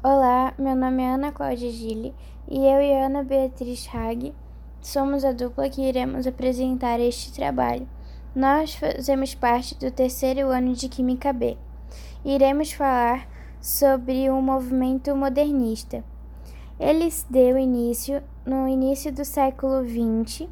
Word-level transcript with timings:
Olá, 0.00 0.54
meu 0.56 0.76
nome 0.76 1.02
é 1.02 1.10
Ana 1.10 1.32
Cláudia 1.32 1.72
Gille 1.72 2.14
e 2.48 2.56
eu 2.64 2.80
e 2.80 2.92
Ana 2.92 3.24
Beatriz 3.24 3.88
Hag 3.92 4.32
somos 4.80 5.24
a 5.24 5.32
dupla 5.32 5.68
que 5.68 5.82
iremos 5.82 6.24
apresentar 6.24 7.00
este 7.00 7.32
trabalho. 7.32 7.84
Nós 8.32 8.76
fazemos 8.76 9.34
parte 9.34 9.74
do 9.74 9.90
terceiro 9.90 10.50
ano 10.50 10.72
de 10.72 10.88
Química 10.88 11.32
B. 11.32 11.58
Iremos 12.24 12.70
falar 12.70 13.28
sobre 13.60 14.30
o 14.30 14.40
movimento 14.40 15.16
modernista. 15.16 16.04
Ele 16.78 17.12
deu 17.28 17.58
início 17.58 18.22
no 18.46 18.68
início 18.68 19.12
do 19.12 19.24
século 19.24 19.82
XX, 19.84 20.48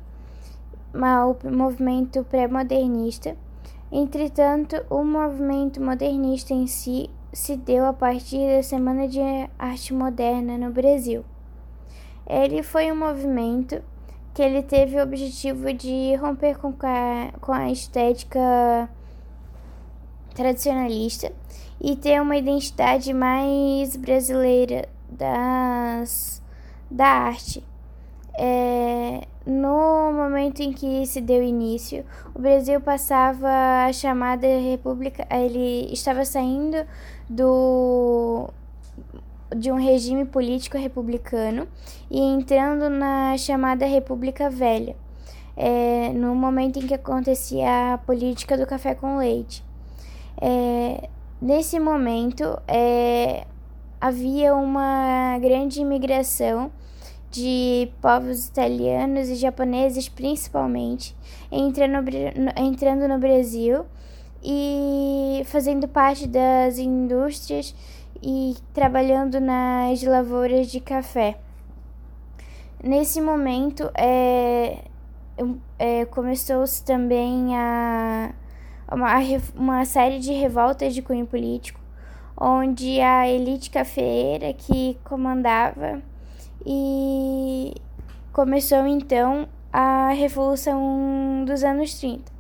o 0.93 1.57
movimento 1.57 2.25
pré-modernista. 2.25 3.37
Entretanto, 3.93 4.85
o 4.91 5.05
movimento 5.05 5.81
modernista 5.81 6.53
em 6.53 6.67
si 6.67 7.09
se 7.37 7.55
deu 7.55 7.85
a 7.85 7.93
partir 7.93 8.57
da 8.57 8.63
Semana 8.63 9.07
de 9.07 9.21
Arte 9.59 9.93
Moderna 9.93 10.57
no 10.57 10.73
Brasil. 10.73 11.23
Ele 12.27 12.63
foi 12.63 12.91
um 12.91 12.97
movimento 12.97 13.83
que 14.33 14.41
ele 14.41 14.63
teve 14.63 14.97
o 14.97 15.03
objetivo 15.03 15.71
de 15.75 16.15
romper 16.15 16.57
com 16.57 16.75
a, 16.81 17.31
com 17.39 17.53
a 17.53 17.71
estética 17.71 18.89
tradicionalista 20.35 21.31
e 21.79 21.95
ter 21.95 22.23
uma 22.23 22.39
identidade 22.39 23.13
mais 23.13 23.97
brasileira 23.97 24.89
das, 25.11 26.43
da 26.91 27.07
arte. 27.07 27.63
É, 28.39 29.27
no 29.47 30.11
momento 30.13 30.61
em 30.61 30.73
que 30.73 31.07
se 31.07 31.21
deu 31.21 31.43
início, 31.43 32.05
o 32.35 32.41
Brasil 32.41 32.81
passava 32.81 33.87
a 33.87 33.93
chamada 33.93 34.47
República, 34.47 35.27
ele 35.31 35.93
estava 35.93 36.25
saindo 36.25 36.79
do 37.29 38.51
de 39.55 39.71
um 39.71 39.77
regime 39.77 40.25
político 40.25 40.77
republicano 40.77 41.69
e 42.11 42.19
entrando 42.19 42.91
na 42.91 43.37
chamada 43.39 43.87
República 43.87 44.51
Velha, 44.51 44.97
é, 45.57 46.11
no 46.13 46.35
momento 46.35 46.79
em 46.79 46.87
que 46.87 46.95
acontecia 46.95 47.95
a 47.95 47.99
política 47.99 48.57
do 48.57 48.67
café 48.67 48.95
com 48.95 49.19
leite. 49.19 49.65
É, 50.41 51.09
nesse 51.41 51.79
momento, 51.79 52.61
é, 52.67 53.47
havia 54.01 54.55
uma 54.55 55.39
grande 55.39 55.81
imigração 55.81 56.71
de 57.31 57.89
povos 58.01 58.47
italianos 58.47 59.29
e 59.29 59.35
japoneses, 59.35 60.09
principalmente, 60.09 61.17
entrando 61.51 62.03
no, 62.03 62.63
entrando 62.63 63.09
no 63.09 63.19
Brasil 63.19 63.85
e 64.43 65.43
fazendo 65.47 65.89
parte 65.89 66.27
das 66.27 66.79
indústrias 66.79 67.75
e 68.23 68.57
trabalhando 68.73 69.41
nas 69.41 70.03
lavouras 70.03 70.69
de 70.71 70.81
café. 70.81 71.39
Nesse 72.83 73.21
momento, 73.21 73.91
é, 73.95 74.85
é, 75.79 76.05
começou-se 76.07 76.85
também 76.85 77.57
a, 77.57 78.33
uma, 78.91 79.15
uma 79.55 79.85
série 79.85 80.19
de 80.19 80.33
revoltas 80.33 80.95
de 80.95 81.03
cunho 81.03 81.27
político, 81.27 81.81
onde 82.37 83.01
a 83.01 83.29
elite 83.29 83.71
cafeeira 83.71 84.53
que 84.53 84.99
comandava 85.05 86.03
e 86.65 87.75
começou 88.33 88.87
então 88.87 89.49
a 89.73 90.11
Revolução 90.11 91.45
dos 91.45 91.65
anos 91.65 91.99
30. 91.99 92.33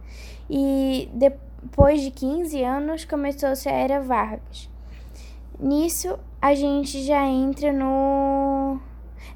E 0.48 1.08
depois 1.12 1.45
depois 1.66 2.00
de 2.00 2.12
15 2.12 2.62
anos, 2.62 3.04
começou-se 3.04 3.68
a 3.68 3.72
Era 3.72 4.00
Vargas. 4.00 4.70
Nisso, 5.58 6.16
a 6.40 6.54
gente 6.54 7.02
já 7.02 7.26
entra 7.26 7.72
no. 7.72 8.78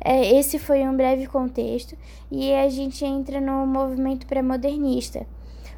É, 0.03 0.39
esse 0.39 0.57
foi 0.57 0.87
um 0.87 0.97
breve 0.97 1.27
contexto, 1.27 1.97
e 2.31 2.55
a 2.55 2.69
gente 2.69 3.05
entra 3.05 3.41
no 3.41 3.67
movimento 3.67 4.27
pré-modernista, 4.29 5.27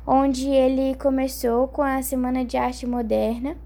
onde 0.06 0.46
ele 0.50 0.94
começou 0.96 1.68
com 1.68 1.80
a 1.80 2.02
Semana 2.02 2.44
de 2.44 2.58
Arte 2.58 2.86
Moderna, 2.86 3.56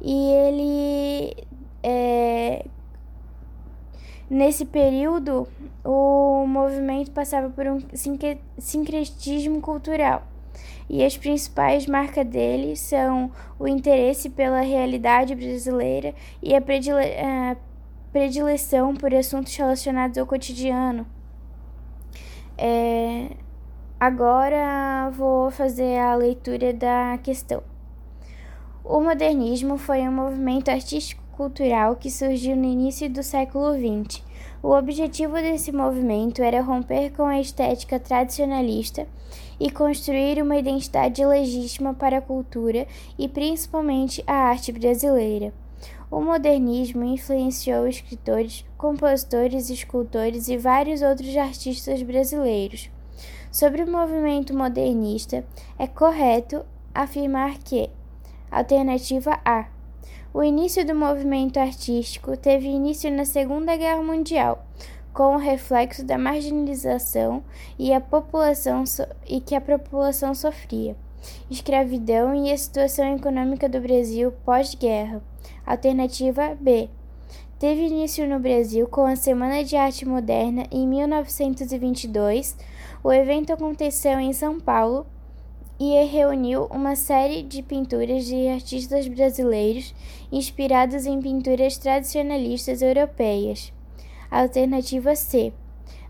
e 0.00 0.30
ele. 0.30 1.46
É, 1.82 2.64
nesse 4.30 4.64
período, 4.64 5.46
o 5.84 6.46
movimento 6.46 7.10
passava 7.10 7.50
por 7.50 7.66
um 7.66 7.80
sincretismo 8.58 9.60
cultural 9.60 10.33
e 10.88 11.04
as 11.04 11.16
principais 11.16 11.86
marcas 11.86 12.26
dele 12.26 12.76
são 12.76 13.30
o 13.58 13.66
interesse 13.66 14.28
pela 14.28 14.60
realidade 14.60 15.34
brasileira 15.34 16.14
e 16.42 16.54
a, 16.54 16.60
predile 16.60 17.56
predileção 18.12 18.94
por 18.94 19.12
assuntos 19.12 19.56
relacionados 19.56 20.16
ao 20.16 20.26
cotidiano. 20.26 21.04
É, 22.56 23.30
agora 23.98 25.10
vou 25.10 25.50
fazer 25.50 25.98
a 25.98 26.14
leitura 26.14 26.72
da 26.72 27.18
questão. 27.22 27.60
O 28.84 29.00
modernismo 29.00 29.76
foi 29.78 30.02
um 30.02 30.12
movimento 30.12 30.68
artístico-cultural 30.68 31.96
que 31.96 32.10
surgiu 32.10 32.54
no 32.54 32.66
início 32.66 33.10
do 33.10 33.22
século 33.22 33.72
XX. 33.72 34.22
O 34.62 34.70
objetivo 34.70 35.34
desse 35.34 35.72
movimento 35.72 36.42
era 36.42 36.60
romper 36.60 37.10
com 37.10 37.24
a 37.24 37.40
estética 37.40 37.98
tradicionalista 37.98 39.08
e 39.58 39.70
construir 39.70 40.42
uma 40.42 40.56
identidade 40.56 41.24
legítima 41.24 41.94
para 41.94 42.18
a 42.18 42.22
cultura 42.22 42.86
e 43.18 43.28
principalmente 43.28 44.22
a 44.26 44.34
arte 44.34 44.72
brasileira. 44.72 45.52
O 46.10 46.20
modernismo 46.20 47.04
influenciou 47.04 47.88
escritores, 47.88 48.64
compositores, 48.76 49.70
escultores 49.70 50.48
e 50.48 50.56
vários 50.56 51.02
outros 51.02 51.36
artistas 51.36 52.02
brasileiros. 52.02 52.90
Sobre 53.50 53.82
o 53.82 53.90
movimento 53.90 54.56
modernista, 54.56 55.44
é 55.78 55.86
correto 55.86 56.64
afirmar 56.94 57.58
que 57.58 57.90
Alternativa 58.50 59.40
A. 59.44 59.66
O 60.32 60.42
início 60.42 60.86
do 60.86 60.94
movimento 60.94 61.58
artístico 61.58 62.36
teve 62.36 62.68
início 62.68 63.10
na 63.10 63.24
Segunda 63.24 63.76
Guerra 63.76 64.02
Mundial, 64.02 64.64
com 65.14 65.36
o 65.36 65.38
reflexo 65.38 66.04
da 66.04 66.18
marginalização 66.18 67.44
e, 67.78 67.94
a 67.94 68.00
população 68.00 68.84
so 68.84 69.06
e 69.26 69.40
que 69.40 69.54
a 69.54 69.60
população 69.60 70.34
sofria, 70.34 70.96
escravidão 71.48 72.34
e 72.34 72.52
a 72.52 72.58
situação 72.58 73.14
econômica 73.14 73.68
do 73.68 73.80
Brasil 73.80 74.32
pós-guerra. 74.44 75.22
Alternativa 75.64 76.56
B. 76.60 76.90
Teve 77.58 77.86
início 77.86 78.28
no 78.28 78.40
Brasil 78.40 78.88
com 78.88 79.06
a 79.06 79.14
Semana 79.14 79.62
de 79.62 79.76
Arte 79.76 80.04
Moderna 80.04 80.66
em 80.70 80.86
1922. 80.86 82.56
O 83.02 83.12
evento 83.12 83.52
aconteceu 83.52 84.18
em 84.18 84.32
São 84.32 84.58
Paulo 84.58 85.06
e 85.78 86.04
reuniu 86.04 86.64
uma 86.66 86.96
série 86.96 87.42
de 87.42 87.62
pinturas 87.62 88.24
de 88.24 88.48
artistas 88.48 89.06
brasileiros 89.06 89.94
inspirados 90.32 91.06
em 91.06 91.20
pinturas 91.20 91.78
tradicionalistas 91.78 92.82
europeias. 92.82 93.72
Alternativa 94.40 95.14
C. 95.14 95.52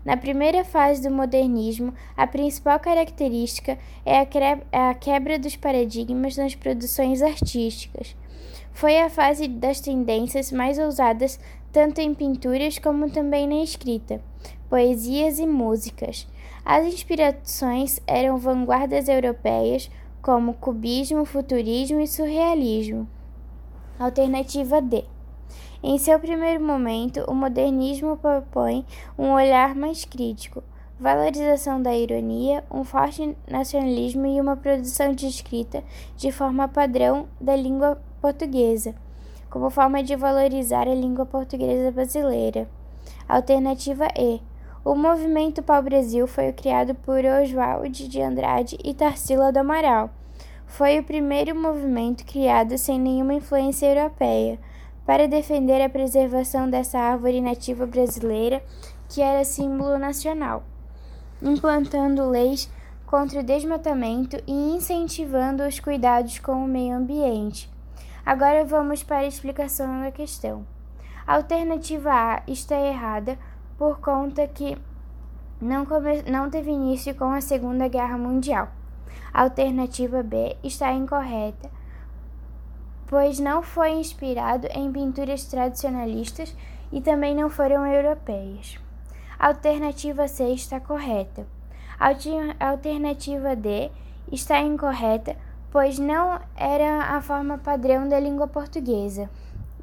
Na 0.03 0.17
primeira 0.17 0.65
fase 0.65 1.07
do 1.07 1.13
modernismo, 1.13 1.93
a 2.17 2.25
principal 2.25 2.79
característica 2.79 3.77
é 4.03 4.19
a, 4.19 4.95
quebra 4.95 5.37
dos 5.37 5.55
paradigmas 5.55 6.35
nas 6.35 6.55
produções 6.55 7.21
artísticas. 7.21 8.15
Foi 8.71 8.97
a 8.97 9.11
fase 9.11 9.47
das 9.47 9.79
tendências 9.79 10.51
mais 10.51 10.79
ousadas 10.79 11.39
tanto 11.71 12.01
em 12.01 12.15
pinturas 12.15 12.79
como 12.79 13.11
também 13.11 13.47
na 13.47 13.63
escrita, 13.63 14.19
poesias 14.67 15.37
e 15.37 15.45
músicas. 15.45 16.27
As 16.65 16.83
inspirações 16.83 17.99
eram 18.07 18.39
vanguardas 18.39 19.07
europeias 19.07 19.91
como 20.23 20.55
cubismo, 20.55 21.25
futurismo 21.25 22.01
e 22.01 22.07
surrealismo. 22.07 23.07
Alternativa 23.99 24.81
D. 24.81 25.05
Em 25.87 25.99
seu 25.99 26.19
primeiro 26.19 26.63
momento, 26.63 27.23
o 27.27 27.35
modernismo 27.35 28.17
propõe 28.17 28.83
um 29.15 29.29
olhar 29.29 29.75
mais 29.75 30.03
crítico, 30.03 30.63
valorização 30.99 31.79
da 31.79 31.95
ironia, 31.95 32.63
um 32.71 32.83
forte 32.83 33.37
nacionalismo 33.47 34.25
e 34.25 34.41
uma 34.41 34.57
produção 34.57 35.13
de 35.13 35.27
escrita 35.27 35.83
de 36.17 36.31
forma 36.31 36.67
padrão 36.67 37.27
da 37.39 37.55
língua 37.55 38.01
portuguesa, 38.19 38.95
como 39.47 39.69
forma 39.69 40.01
de 40.01 40.15
valorizar 40.15 40.87
a 40.87 40.95
língua 40.95 41.23
portuguesa 41.23 41.91
brasileira. 41.91 42.67
Alternativa 43.29 44.07
E. 44.17 44.41
O 44.83 44.95
movimento 44.95 45.61
pau-brasil 45.61 46.25
foi 46.25 46.51
criado 46.51 46.95
por 46.95 47.23
Oswald 47.23 48.07
de 48.07 48.21
Andrade 48.23 48.75
e 48.83 48.91
Tarsila 48.91 49.51
do 49.51 49.59
Amaral. 49.59 50.09
Foi 50.65 50.97
o 50.97 51.03
primeiro 51.03 51.53
movimento 51.55 52.25
criado 52.25 52.75
sem 52.75 52.99
nenhuma 52.99 53.35
influência 53.35 53.85
europeia 53.85 54.57
para 55.05 55.27
defender 55.27 55.81
a 55.81 55.89
preservação 55.89 56.69
dessa 56.69 56.97
árvore 56.97 57.39
nativa 57.39 57.85
brasileira 57.85 58.63
que 59.07 59.21
era 59.21 59.43
símbolo 59.43 59.99
nacional, 59.99 60.63
implantando 61.41 62.27
leis 62.29 62.69
contra 63.05 63.39
o 63.39 63.43
desmatamento 63.43 64.37
e 64.47 64.51
incentivando 64.51 65.63
os 65.63 65.79
cuidados 65.79 66.39
com 66.39 66.53
o 66.53 66.67
meio 66.67 66.95
ambiente. 66.95 67.69
Agora 68.25 68.65
vamos 68.65 69.03
para 69.03 69.19
a 69.19 69.27
explicação 69.27 70.01
da 70.01 70.11
questão. 70.11 70.65
A 71.27 71.35
alternativa 71.35 72.11
A 72.11 72.41
está 72.47 72.75
errada 72.79 73.37
por 73.77 73.99
conta 73.99 74.47
que 74.47 74.77
não, 75.61 75.85
come... 75.85 76.23
não 76.23 76.49
teve 76.49 76.71
início 76.71 77.13
com 77.15 77.31
a 77.31 77.41
Segunda 77.41 77.87
Guerra 77.87 78.17
Mundial. 78.17 78.69
A 79.33 79.43
alternativa 79.43 80.23
B 80.23 80.55
está 80.63 80.91
incorreta, 80.93 81.69
pois 83.07 83.39
não 83.39 83.61
foi 83.61 83.91
inspirado 83.91 84.67
em 84.71 84.91
pinturas 84.91 85.45
tradicionalistas 85.45 86.55
e 86.91 87.01
também 87.01 87.35
não 87.35 87.49
foram 87.49 87.85
europeias. 87.85 88.79
Alternativa 89.37 90.27
C 90.27 90.49
está 90.49 90.79
correta. 90.79 91.45
Alternativa 92.59 93.55
D 93.55 93.91
está 94.31 94.59
incorreta, 94.59 95.35
pois 95.71 95.99
não 95.99 96.39
era 96.55 97.15
a 97.15 97.21
forma 97.21 97.57
padrão 97.57 98.07
da 98.07 98.19
língua 98.19 98.47
portuguesa. 98.47 99.29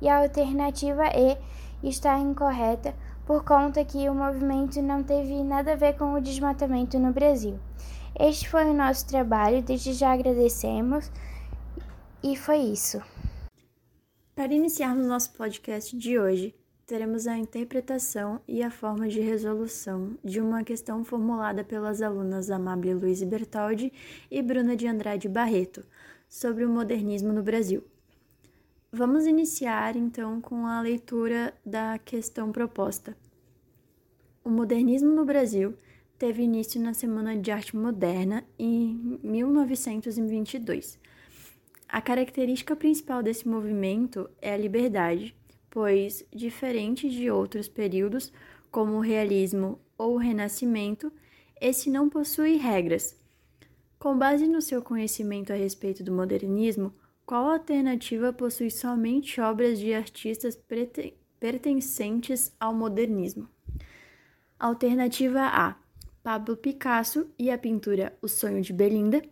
E 0.00 0.08
a 0.08 0.19
alternativa 0.19 1.04
E 1.14 1.38
está 1.82 2.19
incorreta 2.19 2.94
por 3.26 3.44
conta 3.44 3.84
que 3.84 4.08
o 4.08 4.14
movimento 4.14 4.82
não 4.82 5.02
teve 5.02 5.42
nada 5.44 5.72
a 5.72 5.76
ver 5.76 5.96
com 5.96 6.14
o 6.14 6.20
desmatamento 6.20 6.98
no 6.98 7.12
Brasil. 7.12 7.58
Este 8.19 8.48
foi 8.48 8.64
o 8.64 8.74
nosso 8.74 9.06
trabalho, 9.06 9.62
desde 9.62 9.92
já 9.92 10.12
agradecemos 10.12 11.10
e 12.22 12.36
foi 12.36 12.58
isso. 12.58 13.00
Para 14.34 14.55
iniciarmos 14.55 15.06
nosso 15.06 15.31
podcast 15.34 15.94
de 15.94 16.19
hoje, 16.19 16.55
teremos 16.87 17.26
a 17.26 17.37
interpretação 17.37 18.40
e 18.49 18.62
a 18.62 18.70
forma 18.70 19.06
de 19.06 19.20
resolução 19.20 20.17
de 20.25 20.40
uma 20.40 20.64
questão 20.64 21.05
formulada 21.05 21.62
pelas 21.62 22.00
alunas 22.00 22.50
Amáblia 22.50 22.96
Luiz 22.96 23.23
Bertoldi 23.23 23.93
e 24.31 24.40
Bruna 24.40 24.75
de 24.75 24.87
Andrade 24.87 25.29
Barreto 25.29 25.84
sobre 26.31 26.64
o 26.64 26.70
modernismo 26.70 27.31
no 27.31 27.43
Brasil. 27.43 27.84
Vamos 28.90 29.26
iniciar 29.26 29.96
então 29.96 30.40
com 30.40 30.67
a 30.67 30.81
leitura 30.81 31.52
da 31.64 31.99
questão 31.99 32.50
proposta. 32.50 33.14
O 34.43 34.49
modernismo 34.49 35.11
no 35.14 35.26
Brasil 35.26 35.75
teve 36.19 36.43
início 36.43 36.81
na 36.81 36.94
Semana 36.94 37.37
de 37.37 37.50
Arte 37.50 37.76
Moderna 37.76 38.43
em 38.58 39.20
1922. 39.23 40.99
A 41.92 42.00
característica 42.00 42.74
principal 42.74 43.22
desse 43.22 43.46
movimento 43.46 44.26
é 44.40 44.54
a 44.54 44.56
liberdade, 44.56 45.36
pois, 45.68 46.24
diferente 46.34 47.06
de 47.10 47.30
outros 47.30 47.68
períodos, 47.68 48.32
como 48.70 48.94
o 48.94 49.00
realismo 49.00 49.78
ou 49.98 50.14
o 50.14 50.16
renascimento, 50.16 51.12
esse 51.60 51.90
não 51.90 52.08
possui 52.08 52.56
regras. 52.56 53.14
Com 53.98 54.16
base 54.16 54.48
no 54.48 54.62
seu 54.62 54.80
conhecimento 54.80 55.52
a 55.52 55.54
respeito 55.54 56.02
do 56.02 56.10
modernismo, 56.10 56.94
qual 57.26 57.50
alternativa 57.50 58.32
possui 58.32 58.70
somente 58.70 59.38
obras 59.38 59.78
de 59.78 59.92
artistas 59.92 60.58
pertencentes 61.38 62.56
ao 62.58 62.74
modernismo? 62.74 63.46
Alternativa 64.58 65.42
A: 65.42 65.76
Pablo 66.22 66.56
Picasso 66.56 67.30
e 67.38 67.50
a 67.50 67.58
pintura 67.58 68.16
O 68.22 68.28
Sonho 68.28 68.62
de 68.62 68.72
Belinda. 68.72 69.22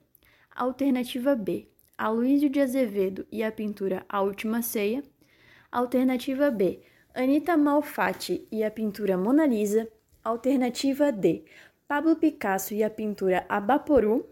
Alternativa 0.54 1.34
B: 1.34 1.69
Aloysio 2.00 2.48
de 2.48 2.58
Azevedo 2.62 3.26
e 3.30 3.42
a 3.42 3.52
pintura 3.52 4.06
A 4.08 4.22
Última 4.22 4.62
Ceia. 4.62 5.02
Alternativa 5.70 6.50
B: 6.50 6.80
Anita 7.14 7.58
Malfatti 7.58 8.48
e 8.50 8.64
a 8.64 8.70
pintura 8.70 9.18
Mona 9.18 9.44
Lisa. 9.44 9.86
Alternativa 10.24 11.12
D: 11.12 11.44
Pablo 11.86 12.16
Picasso 12.16 12.72
e 12.72 12.82
a 12.82 12.88
pintura 12.88 13.44
Abaporu. 13.50 14.26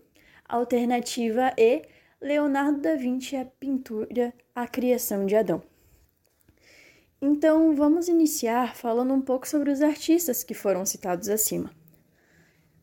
Alternativa 0.48 1.52
E: 1.58 1.82
Leonardo 2.22 2.80
da 2.80 2.94
Vinci 2.94 3.36
e 3.36 3.38
a 3.40 3.44
pintura 3.44 4.32
A 4.54 4.66
Criação 4.66 5.26
de 5.26 5.36
Adão. 5.36 5.62
Então, 7.20 7.74
vamos 7.76 8.08
iniciar 8.08 8.76
falando 8.76 9.12
um 9.12 9.20
pouco 9.20 9.46
sobre 9.46 9.70
os 9.70 9.82
artistas 9.82 10.42
que 10.42 10.54
foram 10.54 10.86
citados 10.86 11.28
acima. 11.28 11.70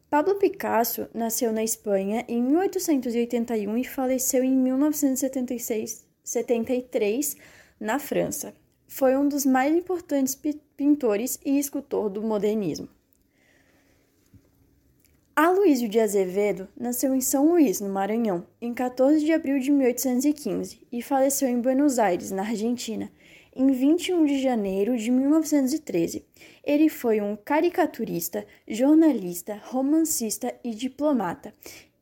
Pablo 0.09 0.35
Picasso 0.35 1.07
nasceu 1.13 1.51
na 1.51 1.61
Espanha 1.63 2.25
em 2.27 2.41
1881 2.41 3.77
e 3.77 3.83
faleceu 3.83 4.43
em 4.43 4.55
1973 4.55 7.37
na 7.79 7.99
França. 7.99 8.53
Foi 8.87 9.15
um 9.17 9.27
dos 9.27 9.45
mais 9.45 9.75
importantes 9.75 10.39
pintores 10.77 11.39
e 11.43 11.57
escultor 11.57 12.07
do 12.09 12.21
modernismo. 12.21 12.87
Aloysio 15.35 15.89
de 15.89 15.99
Azevedo 15.99 16.69
nasceu 16.77 17.13
em 17.13 17.19
São 17.19 17.49
Luís, 17.49 17.81
no 17.81 17.89
Maranhão, 17.89 18.47
em 18.61 18.73
14 18.73 19.25
de 19.25 19.33
abril 19.33 19.59
de 19.59 19.69
1815 19.69 20.87
e 20.89 21.01
faleceu 21.01 21.49
em 21.49 21.59
Buenos 21.59 21.99
Aires, 21.99 22.31
na 22.31 22.43
Argentina, 22.43 23.11
em 23.55 23.71
21 23.71 24.25
de 24.25 24.41
janeiro 24.41 24.97
de 24.97 25.09
1913. 25.09 26.25
Ele 26.63 26.89
foi 26.89 27.21
um 27.21 27.35
caricaturista, 27.35 28.45
jornalista, 28.67 29.61
romancista 29.65 30.53
e 30.63 30.71
diplomata. 30.71 31.53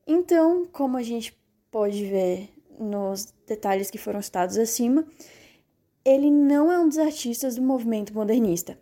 Então, 0.08 0.68
como 0.72 0.98
a 0.98 1.04
gente 1.04 1.38
pode 1.70 2.04
ver 2.06 2.50
nos 2.80 3.34
detalhes 3.48 3.92
que 3.92 3.98
foram 3.98 4.22
citados 4.22 4.58
acima, 4.58 5.06
ele 6.04 6.30
não 6.32 6.72
é 6.72 6.80
um 6.80 6.88
dos 6.88 6.98
artistas 6.98 7.56
do 7.56 7.62
movimento 7.62 8.14
modernista. 8.14 8.78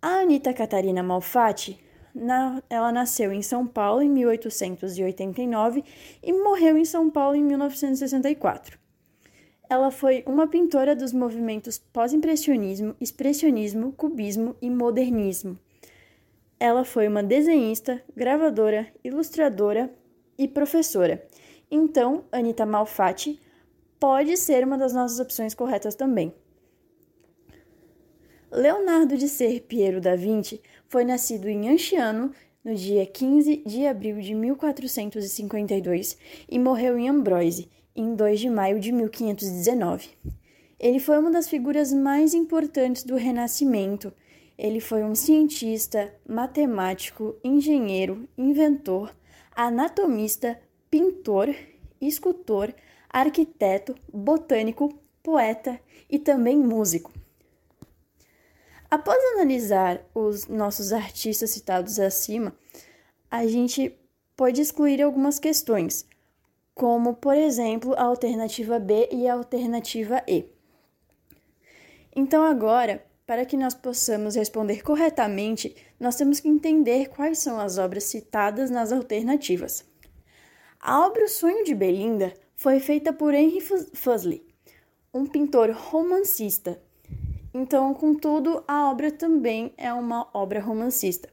A 0.00 0.20
Anita 0.20 0.52
Catarina 0.52 1.02
Malfatti 1.02 1.78
na, 2.14 2.62
ela 2.68 2.92
nasceu 2.92 3.32
em 3.32 3.42
São 3.42 3.66
Paulo 3.66 4.02
em 4.02 4.10
1889 4.10 5.84
e 6.22 6.32
morreu 6.32 6.76
em 6.76 6.84
São 6.84 7.08
Paulo 7.08 7.36
em 7.36 7.44
1964. 7.44 8.81
Ela 9.72 9.90
foi 9.90 10.22
uma 10.26 10.46
pintora 10.46 10.94
dos 10.94 11.14
movimentos 11.14 11.78
pós-impressionismo, 11.78 12.94
expressionismo, 13.00 13.90
cubismo 13.92 14.54
e 14.60 14.68
modernismo. 14.68 15.58
Ela 16.60 16.84
foi 16.84 17.08
uma 17.08 17.22
desenhista, 17.22 18.04
gravadora, 18.14 18.86
ilustradora 19.02 19.90
e 20.36 20.46
professora. 20.46 21.26
Então, 21.70 22.26
Anita 22.30 22.66
Malfatti 22.66 23.40
pode 23.98 24.36
ser 24.36 24.62
uma 24.62 24.76
das 24.76 24.92
nossas 24.92 25.18
opções 25.18 25.54
corretas 25.54 25.94
também. 25.94 26.34
Leonardo 28.50 29.16
de 29.16 29.26
Ser 29.26 29.62
Piero 29.62 30.02
da 30.02 30.14
Vinci 30.14 30.60
foi 30.86 31.02
nascido 31.02 31.48
em 31.48 31.70
Anciano 31.70 32.30
no 32.62 32.74
dia 32.74 33.06
15 33.06 33.62
de 33.64 33.86
abril 33.86 34.20
de 34.20 34.34
1452 34.34 36.18
e 36.46 36.58
morreu 36.58 36.98
em 36.98 37.08
Ambroise 37.08 37.70
em 37.94 38.14
2 38.14 38.40
de 38.40 38.50
maio 38.50 38.80
de 38.80 38.92
1519. 38.92 40.10
Ele 40.78 40.98
foi 40.98 41.18
uma 41.18 41.30
das 41.30 41.48
figuras 41.48 41.92
mais 41.92 42.34
importantes 42.34 43.04
do 43.04 43.16
Renascimento. 43.16 44.12
Ele 44.58 44.80
foi 44.80 45.04
um 45.04 45.14
cientista, 45.14 46.12
matemático, 46.28 47.36
engenheiro, 47.44 48.28
inventor, 48.36 49.14
anatomista, 49.54 50.60
pintor, 50.90 51.54
escultor, 52.00 52.74
arquiteto, 53.08 53.94
botânico, 54.12 54.98
poeta 55.22 55.78
e 56.10 56.18
também 56.18 56.58
músico. 56.58 57.12
Após 58.90 59.18
analisar 59.34 60.04
os 60.14 60.46
nossos 60.48 60.92
artistas 60.92 61.50
citados 61.50 61.98
acima, 61.98 62.54
a 63.30 63.46
gente 63.46 63.96
pode 64.36 64.60
excluir 64.60 65.00
algumas 65.00 65.38
questões, 65.38 66.06
como, 66.74 67.14
por 67.14 67.36
exemplo, 67.36 67.94
a 67.96 68.04
alternativa 68.04 68.78
B 68.78 69.08
e 69.10 69.28
a 69.28 69.34
alternativa 69.34 70.22
E. 70.26 70.46
Então, 72.14 72.42
agora, 72.44 73.04
para 73.26 73.44
que 73.44 73.56
nós 73.56 73.74
possamos 73.74 74.34
responder 74.34 74.82
corretamente, 74.82 75.74
nós 75.98 76.16
temos 76.16 76.40
que 76.40 76.48
entender 76.48 77.08
quais 77.08 77.38
são 77.38 77.58
as 77.58 77.78
obras 77.78 78.04
citadas 78.04 78.70
nas 78.70 78.92
alternativas. 78.92 79.84
A 80.80 81.06
obra 81.06 81.24
O 81.24 81.28
Sonho 81.28 81.64
de 81.64 81.74
Belinda 81.74 82.34
foi 82.56 82.80
feita 82.80 83.12
por 83.12 83.32
Henry 83.34 83.60
Fuseli, 83.94 84.44
um 85.14 85.26
pintor 85.26 85.70
romancista 85.70 86.80
então, 87.54 87.92
contudo, 87.92 88.64
a 88.66 88.90
obra 88.90 89.12
também 89.12 89.74
é 89.76 89.92
uma 89.92 90.26
obra 90.32 90.58
romancista. 90.58 91.28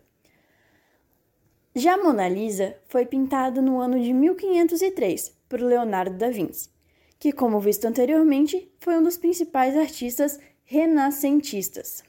Já 1.79 1.97
Mona 1.97 2.27
Lisa 2.27 2.75
foi 2.89 3.05
pintada 3.05 3.61
no 3.61 3.79
ano 3.79 3.97
de 4.01 4.11
1503 4.11 5.33
por 5.47 5.61
Leonardo 5.61 6.17
da 6.17 6.29
Vinci, 6.29 6.69
que, 7.17 7.31
como 7.31 7.57
visto 7.61 7.85
anteriormente, 7.85 8.69
foi 8.81 8.97
um 8.97 9.01
dos 9.01 9.17
principais 9.17 9.77
artistas 9.77 10.37
renascentistas. 10.65 12.03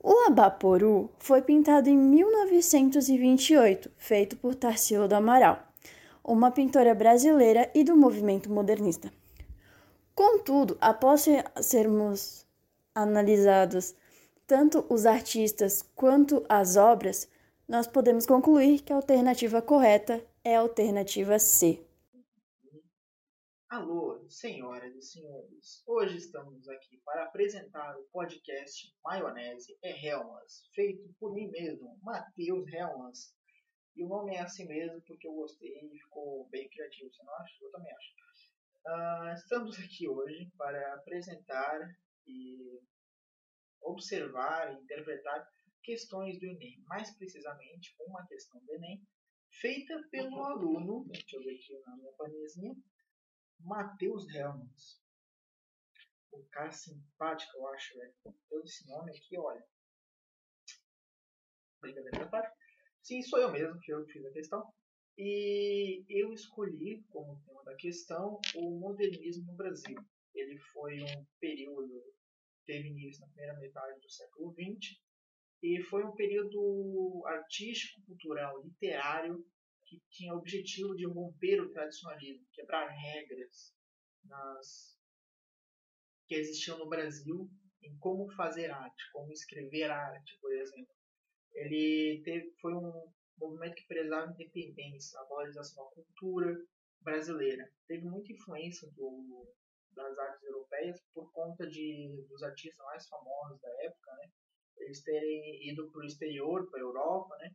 O 0.00 0.28
Abaporu 0.28 1.10
foi 1.18 1.42
pintado 1.42 1.90
em 1.90 1.96
1928, 1.96 3.90
feito 3.96 4.36
por 4.36 4.54
Tarsila 4.54 5.08
do 5.08 5.16
Amaral, 5.16 5.66
uma 6.22 6.52
pintora 6.52 6.94
brasileira 6.94 7.68
e 7.74 7.82
do 7.82 7.96
movimento 7.96 8.48
modernista. 8.48 9.12
Contudo, 10.14 10.78
após 10.80 11.26
sermos 11.62 12.46
analisados 12.94 13.92
tanto 14.46 14.86
os 14.88 15.04
artistas 15.04 15.84
quanto 15.96 16.44
as 16.48 16.76
obras, 16.76 17.26
nós 17.70 17.86
podemos 17.86 18.26
concluir 18.26 18.82
que 18.82 18.92
a 18.92 18.96
alternativa 18.96 19.62
correta 19.62 20.26
é 20.42 20.56
a 20.56 20.60
alternativa 20.60 21.38
C. 21.38 21.80
Alô, 23.68 24.26
senhoras 24.28 24.92
e 24.96 25.00
senhores. 25.00 25.84
Hoje 25.86 26.16
estamos 26.16 26.68
aqui 26.68 27.00
para 27.04 27.26
apresentar 27.26 27.96
o 27.96 28.02
podcast 28.12 28.92
Maionese 29.04 29.78
é 29.84 30.04
Helmas, 30.04 30.68
feito 30.74 31.14
por 31.20 31.32
mim 31.32 31.48
mesmo, 31.48 31.96
Matheus 32.02 32.66
Helmas. 32.72 33.32
E 33.94 34.02
o 34.02 34.08
nome 34.08 34.34
é 34.34 34.40
assim 34.40 34.66
mesmo 34.66 35.00
porque 35.02 35.28
eu 35.28 35.34
gostei 35.34 35.70
e 35.70 35.98
ficou 36.00 36.48
bem 36.50 36.68
criativo, 36.70 37.08
você 37.08 37.22
não 37.22 37.34
acha? 37.36 37.54
Eu 37.62 37.70
também 37.70 37.92
acho. 37.92 38.10
Uh, 38.84 39.34
estamos 39.34 39.78
aqui 39.78 40.08
hoje 40.08 40.50
para 40.58 40.94
apresentar 40.94 41.78
e 42.26 42.80
observar 43.80 44.72
e 44.72 44.82
interpretar 44.82 45.48
questões 45.90 46.38
do 46.38 46.46
Enem, 46.46 46.80
mais 46.86 47.10
precisamente 47.16 47.96
uma 47.98 48.24
questão 48.28 48.64
do 48.64 48.74
Enem 48.74 49.04
feita 49.50 50.00
pelo 50.08 50.40
aluno, 50.44 51.04
deixa 51.08 51.36
eu 51.36 51.42
ver 51.42 51.56
aqui 51.56 51.76
na 51.84 51.96
minha 51.96 52.12
panezinha, 52.12 52.76
Matheus 53.58 54.32
Helmans. 54.32 55.02
Um 56.32 56.46
cara 56.52 56.70
simpático, 56.70 57.56
eu 57.56 57.66
acho, 57.70 57.98
velho. 57.98 58.14
Pelo 58.48 58.62
esse 58.62 58.86
nome 58.86 59.10
aqui, 59.10 59.36
olha. 59.36 59.66
Brincadeira 61.80 62.20
da 62.20 62.28
parte. 62.28 62.56
Sim, 63.02 63.20
sou 63.22 63.40
eu 63.40 63.50
mesmo 63.50 63.80
que 63.80 63.92
eu 63.92 64.06
fiz 64.06 64.24
a 64.24 64.32
questão. 64.32 64.72
E 65.18 66.04
eu 66.08 66.32
escolhi 66.32 67.02
como 67.08 67.42
tema 67.44 67.64
da 67.64 67.74
questão 67.74 68.40
o 68.54 68.78
modernismo 68.78 69.44
no 69.46 69.56
Brasil. 69.56 69.98
Ele 70.36 70.56
foi 70.72 71.02
um 71.02 71.26
período, 71.40 72.00
teve 72.64 72.90
início 72.90 73.22
na 73.22 73.32
primeira 73.32 73.58
metade 73.58 74.00
do 74.00 74.08
século 74.08 74.54
XX, 74.54 75.00
e 75.62 75.82
foi 75.84 76.04
um 76.04 76.14
período 76.14 77.22
artístico, 77.26 78.02
cultural, 78.06 78.62
literário 78.62 79.44
que 79.84 80.00
tinha 80.08 80.34
o 80.34 80.38
objetivo 80.38 80.94
de 80.94 81.06
romper 81.06 81.60
o 81.60 81.70
tradicionalismo, 81.70 82.46
quebrar 82.52 82.88
regras 82.88 83.74
nas 84.24 84.98
que 86.26 86.36
existiam 86.36 86.78
no 86.78 86.88
Brasil 86.88 87.50
em 87.82 87.96
como 87.98 88.30
fazer 88.34 88.70
arte, 88.70 89.10
como 89.12 89.32
escrever 89.32 89.90
arte, 89.90 90.38
por 90.40 90.52
exemplo. 90.54 90.94
Ele 91.52 92.22
teve, 92.24 92.52
foi 92.60 92.72
um 92.72 93.12
movimento 93.36 93.74
que 93.74 93.86
prezava 93.88 94.30
a 94.30 94.32
independência, 94.32 95.18
a 95.18 95.24
valorização 95.24 95.84
da 95.84 95.90
cultura 95.90 96.56
brasileira. 97.00 97.68
Teve 97.88 98.04
muita 98.04 98.32
influência 98.32 98.88
do, 98.92 99.52
das 99.92 100.16
artes 100.18 100.42
europeias 100.44 101.00
por 101.12 101.32
conta 101.32 101.66
de, 101.66 102.24
dos 102.28 102.42
artistas 102.42 102.86
mais 102.86 103.08
famosos 103.08 103.60
da 103.60 103.70
época, 103.82 104.12
né? 104.16 104.30
Eles 104.80 105.02
terem 105.02 105.68
ido 105.68 105.90
para 105.90 106.00
o 106.00 106.06
exterior, 106.06 106.68
para 106.70 106.80
a 106.80 106.82
Europa, 106.82 107.36
né? 107.38 107.54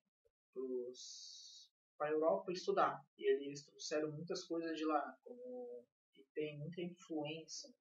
Para 1.97 2.07
a 2.07 2.11
Europa 2.11 2.51
estudar. 2.51 3.03
E 3.17 3.29
eles 3.29 3.65
trouxeram 3.65 4.11
muitas 4.11 4.45
coisas 4.45 4.77
de 4.77 4.85
lá, 4.85 5.17
como 5.23 5.85
e 6.15 6.23
tem 6.33 6.57
muita 6.57 6.81
influência 6.81 7.73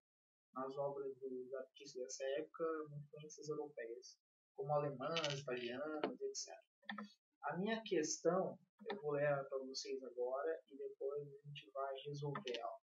nas 0.53 0.77
obras 0.77 1.17
dos 1.19 1.55
artistas 1.55 2.03
dessa 2.03 2.25
época, 2.39 2.65
influências 2.97 3.49
europeias, 3.49 4.19
como 4.57 4.73
alemãs, 4.73 5.41
italianas, 5.41 6.21
etc. 6.21 6.55
A 7.43 7.57
minha 7.57 7.83
questão, 7.83 8.59
eu 8.91 9.01
vou 9.03 9.13
ler 9.13 9.45
para 9.49 9.59
vocês 9.59 10.03
agora 10.03 10.61
e 10.71 10.77
depois 10.77 11.29
a 11.29 11.49
gente 11.49 11.71
vai 11.71 11.95
resolver 12.07 12.59
ela. 12.59 12.79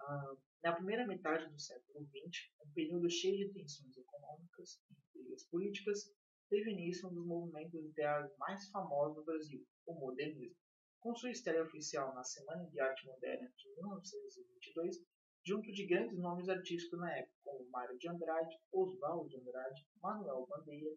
Ah, 0.00 0.36
na 0.62 0.72
primeira 0.72 1.06
metade 1.06 1.48
do 1.48 1.58
século 1.58 2.04
XX, 2.06 2.50
um 2.64 2.72
período 2.72 3.08
cheio 3.08 3.36
de 3.36 3.54
tensões 3.54 3.96
econômicas 3.96 4.80
e 4.90 4.94
intrigas 4.94 5.44
políticas, 5.44 6.12
teve 6.50 6.72
início 6.72 7.08
um 7.08 7.14
dos 7.14 7.26
movimentos 7.26 7.80
literários 7.80 8.36
mais 8.38 8.68
famosos 8.70 9.16
do 9.16 9.24
Brasil, 9.24 9.64
o 9.86 9.94
modernismo. 9.94 10.56
Com 11.00 11.14
sua 11.14 11.30
estreia 11.30 11.62
oficial 11.62 12.12
na 12.14 12.24
Semana 12.24 12.68
de 12.68 12.80
Arte 12.80 13.06
Moderna 13.06 13.48
de 13.56 13.68
1922, 13.76 14.96
junto 15.46 15.70
de 15.72 15.86
grandes 15.86 16.18
nomes 16.18 16.48
artísticos 16.48 16.98
na 16.98 17.16
época, 17.16 17.36
como 17.44 17.70
Mário 17.70 17.96
de 17.96 18.08
Andrade, 18.08 18.58
Oswaldo 18.72 19.28
de 19.28 19.36
Andrade, 19.36 19.86
Manuel 20.02 20.46
Bandeira, 20.48 20.90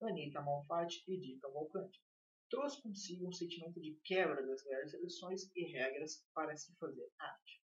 Anita 0.00 0.40
Malfatti 0.40 1.02
e 1.08 1.18
Di 1.18 1.38
Cavalcante, 1.40 2.00
trouxe 2.48 2.80
consigo 2.80 3.28
um 3.28 3.32
sentimento 3.32 3.80
de 3.80 3.98
quebra 4.04 4.46
das 4.46 4.62
velhas 4.62 4.92
tradições 4.92 5.50
e 5.56 5.72
regras 5.72 6.24
para 6.32 6.56
se 6.56 6.72
fazer 6.76 7.10
arte. 7.18 7.57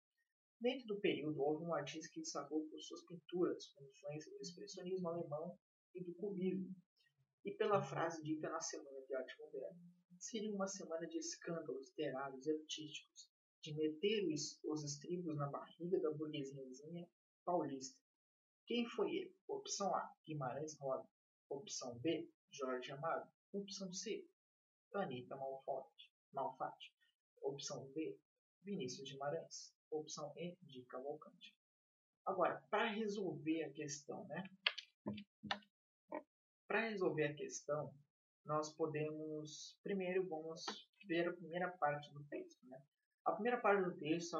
Dentro 0.62 0.86
do 0.86 1.02
período, 1.02 1.42
houve 1.42 1.66
um 1.66 1.74
artista 1.74 2.08
que 2.14 2.22
destacou 2.22 2.64
por 2.68 2.80
suas 2.80 3.04
pinturas, 3.08 3.66
com 3.74 3.84
influência 3.84 4.32
do 4.32 4.42
expressionismo 4.42 5.10
alemão 5.10 5.58
e 5.96 6.04
do 6.04 6.14
cubismo, 6.14 6.76
e 7.44 7.50
pela 7.50 7.82
frase 7.82 8.22
dita 8.22 8.48
na 8.48 8.62
Semana 8.62 9.02
de 9.02 9.16
Arte 9.16 9.40
Moderna. 9.40 9.80
Seria 10.20 10.54
uma 10.54 10.68
semana 10.68 11.08
de 11.08 11.18
escândalos 11.18 11.90
literários 11.90 12.46
e 12.46 12.52
artísticos, 12.52 13.28
de 13.60 13.74
meter 13.74 14.32
os, 14.32 14.64
os 14.64 14.84
estribos 14.84 15.36
na 15.36 15.50
barriga 15.50 16.00
da 16.00 16.12
burguesiazinha 16.12 17.10
paulista. 17.44 18.00
Quem 18.68 18.86
foi 18.86 19.16
ele? 19.16 19.36
Opção 19.48 19.96
A, 19.96 20.16
Guimarães 20.28 20.78
Rosa. 20.78 21.10
Opção 21.50 21.98
B, 21.98 22.30
Jorge 22.52 22.92
Amado. 22.92 23.28
Opção 23.52 23.92
C, 23.92 24.28
Anitta 24.94 25.36
Malfatti. 26.34 26.94
Opção 27.42 27.92
D, 27.94 28.16
Vinícius 28.62 29.10
Guimarães. 29.10 29.81
Opção 29.92 30.34
E, 30.38 30.56
de 30.64 30.84
Cavalcante. 30.86 31.56
Agora, 32.26 32.64
para 32.70 32.90
resolver 32.90 33.64
a 33.64 33.72
questão, 33.72 34.26
né? 34.28 34.44
Para 36.68 36.88
resolver 36.90 37.26
a 37.26 37.34
questão, 37.34 37.94
nós 38.46 38.74
podemos, 38.74 39.78
primeiro, 39.84 40.28
vamos 40.28 40.66
ver 41.06 41.28
a 41.28 41.34
primeira 41.34 41.70
parte 41.70 42.12
do 42.14 42.24
texto. 42.26 42.66
Né? 42.66 42.82
A 43.26 43.34
primeira 43.34 43.60
parte 43.60 43.84
do 43.84 43.98
texto, 43.98 44.38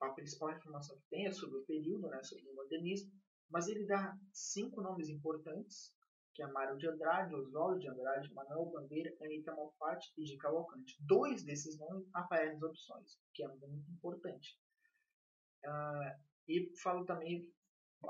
a, 0.00 0.08
principal 0.10 0.52
informação 0.52 0.96
que 0.96 1.08
tem 1.10 1.26
é 1.26 1.32
sobre 1.32 1.58
o 1.58 1.64
período, 1.64 2.08
né, 2.08 2.22
sobre 2.22 2.48
o 2.48 2.54
modernismo, 2.54 3.12
mas 3.50 3.68
ele 3.68 3.86
dá 3.86 4.16
cinco 4.32 4.80
nomes 4.80 5.08
importantes, 5.08 5.94
que 6.34 6.42
é 6.42 6.46
Mário 6.46 6.78
de 6.78 6.88
Andrade, 6.88 7.34
Oswaldo 7.34 7.80
de 7.80 7.88
Andrade, 7.88 8.32
Manuel 8.32 8.66
Bandeira, 8.66 9.14
Anitta 9.20 9.54
Malfatti 9.54 10.12
e 10.16 10.24
de 10.24 10.36
Cavalcante. 10.36 10.96
Dois 11.00 11.42
desses 11.42 11.78
nomes 11.78 12.08
aparecem 12.14 12.54
nas 12.54 12.62
opções, 12.62 13.14
o 13.14 13.32
que 13.34 13.42
é 13.42 13.48
muito 13.48 13.90
importante. 13.90 14.56
Uh, 15.68 16.28
e 16.48 16.72
falo 16.82 17.04
também 17.04 17.46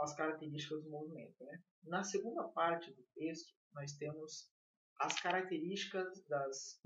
as 0.01 0.15
características 0.15 0.83
do 0.85 0.91
movimento. 0.91 1.45
Né? 1.45 1.63
Na 1.85 2.05
segunda 2.05 2.45
parte 2.45 2.93
do 2.93 3.03
texto, 3.15 3.53
nós 3.73 3.93
temos 3.95 4.53
as 5.01 5.21
características 5.21 6.25
das, 6.27 6.81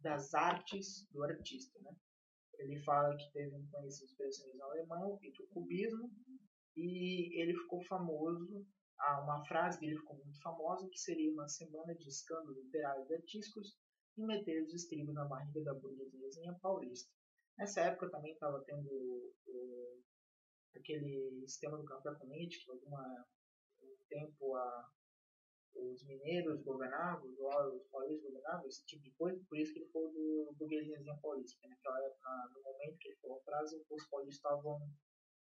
das 0.00 0.32
artes 0.34 1.06
do 1.10 1.22
artista. 1.22 1.78
Né? 1.80 1.94
Ele 2.58 2.78
fala 2.82 3.16
que 3.16 3.30
teve 3.32 3.56
influência 3.56 4.06
do 4.06 4.10
expressionismo 4.10 4.64
alemão 4.64 5.18
e 5.22 5.32
do 5.32 5.46
cubismo, 5.48 6.10
e 6.76 7.40
ele 7.40 7.54
ficou 7.54 7.82
famoso. 7.84 8.66
Ah, 8.98 9.22
uma 9.22 9.44
frase 9.46 9.80
dele 9.80 9.96
ficou 9.96 10.16
muito 10.16 10.40
famosa, 10.42 10.88
que 10.88 10.98
seria 10.98 11.32
uma 11.32 11.48
semana 11.48 11.94
de 11.94 12.08
escândalos 12.08 12.58
literários 12.64 13.08
e 13.10 13.14
artísticos 13.14 13.78
e 14.16 14.22
meter 14.22 14.62
os 14.62 14.74
estribos 14.74 15.14
na 15.14 15.24
barriga 15.24 15.62
da 15.62 15.74
burguesia 15.74 16.54
paulista. 16.60 17.10
Nessa 17.60 17.82
época 17.82 18.08
também 18.08 18.32
estava 18.32 18.58
tendo 18.64 18.88
o, 19.46 20.02
aquele 20.74 21.44
sistema 21.46 21.76
do 21.76 21.84
café 21.84 22.10
político, 22.12 22.72
alguma 22.72 23.26
um 23.82 23.96
tempo 24.08 24.54
a, 24.56 24.90
os 25.74 26.02
mineiros 26.06 26.62
governavam, 26.62 27.28
os 27.28 27.86
paulistas 27.90 28.22
governavam, 28.22 28.66
esse 28.66 28.82
tipo 28.86 29.02
de 29.02 29.10
coisa, 29.10 29.44
por 29.46 29.58
isso 29.58 29.74
que 29.74 29.80
ele 29.80 29.90
falou 29.90 30.10
do 30.10 30.54
burguesiazinha 30.58 31.18
paulista, 31.20 31.54
porque 31.56 31.68
naquela 31.68 32.02
época, 32.06 32.50
no 32.54 32.62
momento 32.62 32.98
que 32.98 33.08
ele 33.08 33.18
falou 33.18 33.38
a 33.38 33.44
frase, 33.44 33.84
os 33.90 34.08
paulistas 34.08 34.36
estavam 34.36 34.80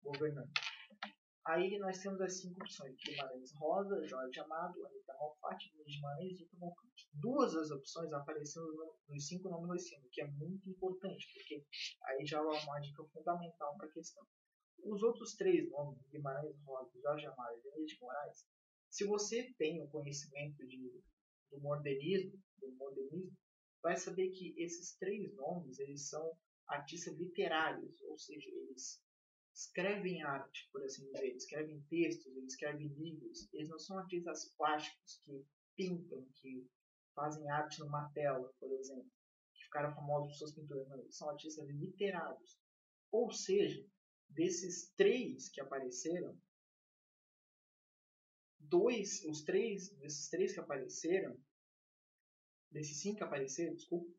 governando. 0.03 0.51
Aí 1.45 1.77
nós 1.77 1.99
temos 1.99 2.19
as 2.21 2.41
cinco 2.41 2.59
opções, 2.59 2.95
Guimarães 3.05 3.51
Rosa, 3.53 4.03
Jorge 4.07 4.39
Amado, 4.39 4.83
Anitta 4.83 5.13
Malfatti, 5.13 5.71
Luiz 5.75 5.95
Guimarães 5.95 6.31
e 6.31 6.43
Vitor 6.43 6.59
Malcante. 6.59 7.07
Duas 7.13 7.53
das 7.53 7.69
opções 7.69 8.11
apareceram 8.13 8.67
nos 9.07 9.27
cinco 9.27 9.49
nomes 9.49 9.67
no 9.69 9.79
cima, 9.79 10.07
que 10.11 10.21
é 10.21 10.27
muito 10.27 10.67
importante, 10.67 11.27
porque 11.33 11.63
aí 12.05 12.25
já 12.25 12.39
é 12.39 12.41
uma 12.41 12.79
dica 12.79 13.03
fundamental 13.13 13.77
para 13.77 13.87
a 13.87 13.91
questão. 13.91 14.25
Os 14.85 15.03
outros 15.03 15.35
três 15.35 15.69
nomes, 15.69 16.01
Guimarães 16.09 16.59
Rosa, 16.63 16.99
Jorge 16.99 17.27
Amado 17.27 17.61
e 17.77 17.85
de 17.85 17.99
Moraes, 18.01 18.47
se 18.89 19.05
você 19.05 19.53
tem 19.59 19.83
o 19.83 19.87
conhecimento 19.89 20.65
de, 20.65 21.03
do 21.51 21.59
modernismo, 21.59 22.41
do 22.59 22.71
modernismo, 22.71 23.37
vai 23.83 23.95
saber 23.95 24.29
que 24.29 24.55
esses 24.57 24.95
três 24.97 25.31
nomes 25.35 25.77
eles 25.77 26.09
são 26.09 26.35
artistas 26.67 27.15
literários, 27.19 28.01
ou 28.01 28.17
seja, 28.17 28.49
eles 28.49 29.04
escrevem 29.55 30.21
arte, 30.21 30.69
por 30.71 30.83
assim 30.83 31.05
dizer, 31.05 31.25
eles 31.25 31.43
escrevem 31.43 31.81
textos, 31.89 32.35
eles 32.35 32.53
escrevem 32.53 32.87
livros. 32.89 33.47
Eles 33.53 33.69
não 33.69 33.79
são 33.79 33.97
artistas 33.97 34.53
plásticos 34.57 35.21
que 35.23 35.45
pintam, 35.77 36.27
que 36.33 36.69
fazem 37.15 37.49
arte 37.49 37.79
numa 37.79 38.09
tela, 38.09 38.53
por 38.59 38.69
exemplo, 38.73 39.09
que 39.53 39.63
ficaram 39.63 39.95
famosos 39.95 40.31
por 40.31 40.37
suas 40.39 40.53
pinturas. 40.55 40.87
Não, 40.89 40.99
eles 40.99 41.15
são 41.15 41.29
artistas 41.29 41.69
literários. 41.69 42.59
Ou 43.11 43.31
seja, 43.31 43.87
desses 44.27 44.91
três 44.97 45.47
que 45.49 45.61
apareceram, 45.61 46.37
dois, 48.59 49.23
os 49.23 49.41
três, 49.43 49.89
desses 49.99 50.29
três 50.29 50.53
que 50.53 50.59
apareceram, 50.59 51.39
desses 52.69 52.99
cinco 52.99 53.17
que 53.17 53.23
apareceram, 53.23 53.73
desculpa, 53.73 54.11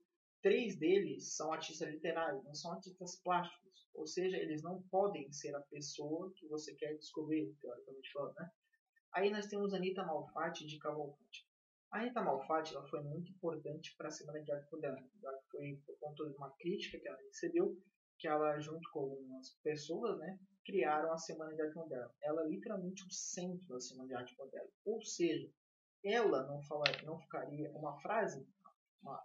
três 0.43 0.77
deles 0.79 1.35
são 1.35 1.53
artistas 1.53 1.89
literários, 1.89 2.45
não 2.45 2.55
são 2.55 2.73
artistas 2.73 3.21
plásticos. 3.23 3.67
Ou 3.95 4.07
seja, 4.07 4.37
eles 4.37 4.63
não 4.63 4.83
podem 4.91 5.33
ser 5.33 5.55
a 5.55 5.61
pessoa 5.61 6.33
que 6.37 6.47
você 6.49 6.75
quer 6.75 6.95
descobrir, 6.97 7.55
teoricamente 7.61 8.13
falando, 8.13 8.35
né? 8.35 8.51
Aí 9.15 9.31
nós 9.31 9.47
temos 9.47 9.73
Anitta 9.73 10.05
Malfatti 10.05 10.67
de 10.67 10.79
Cavalcante. 10.79 11.49
A 11.91 12.01
Anitta 12.01 12.21
Malfatti 12.21 12.75
ela 12.75 12.87
foi 12.87 13.03
muito 13.03 13.33
importante 13.33 13.95
para 13.97 14.09
a 14.09 14.11
Semana 14.11 14.43
de 14.43 14.53
Arte 14.53 14.71
Moderna. 14.71 15.09
Foi 15.51 15.81
por 15.87 15.99
conta 15.99 16.29
de 16.29 16.37
uma 16.37 16.51
crítica 16.59 16.99
que 16.99 17.09
ela 17.09 17.17
recebeu, 17.17 17.75
que 18.19 18.29
ela, 18.29 18.59
junto 18.61 18.91
com 18.91 19.01
algumas 19.01 19.51
pessoas, 19.63 20.19
né, 20.19 20.39
criaram 20.65 21.13
a 21.13 21.19
Semana 21.19 21.55
de 21.55 21.63
Arte 21.63 21.77
Moderna. 21.77 22.13
Ela 22.23 22.43
é 22.43 22.49
literalmente 22.49 23.07
o 23.07 23.11
centro 23.11 23.67
da 23.69 23.81
Semana 23.81 24.09
de 24.09 24.15
Arte 24.15 24.37
Moderna. 24.37 24.71
Ou 24.85 25.01
seja, 25.03 25.51
ela 26.05 26.47
não, 26.47 26.63
falar, 26.65 27.03
não 27.05 27.19
ficaria 27.21 27.71
uma 27.73 27.99
frase, 28.01 28.47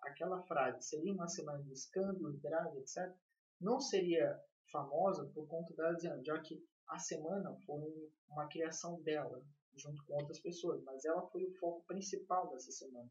aquela 0.03 0.41
frase 0.43 0.81
seria 0.83 1.13
uma 1.13 1.27
semana 1.27 1.63
de 1.63 1.71
escândalo 1.73 2.29
literário, 2.29 2.79
etc., 2.79 3.13
não 3.59 3.79
seria 3.79 4.39
famosa 4.71 5.25
por 5.33 5.47
conta 5.47 5.73
dela 5.75 5.95
dizendo, 5.95 6.23
já 6.23 6.39
que 6.39 6.63
a 6.87 6.97
semana 6.97 7.55
foi 7.65 8.11
uma 8.29 8.47
criação 8.47 9.01
dela, 9.01 9.41
junto 9.75 10.03
com 10.05 10.13
outras 10.13 10.39
pessoas, 10.39 10.83
mas 10.83 11.05
ela 11.05 11.27
foi 11.29 11.45
o 11.45 11.53
foco 11.55 11.85
principal 11.85 12.49
dessa 12.49 12.71
semana. 12.71 13.09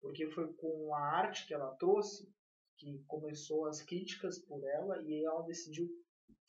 Porque 0.00 0.30
foi 0.30 0.52
com 0.54 0.94
a 0.94 1.00
arte 1.00 1.46
que 1.46 1.54
ela 1.54 1.74
trouxe 1.76 2.32
que 2.76 3.02
começou 3.06 3.66
as 3.66 3.82
críticas 3.82 4.38
por 4.38 4.64
ela 4.64 5.02
e 5.02 5.24
ela 5.24 5.42
decidiu 5.42 5.88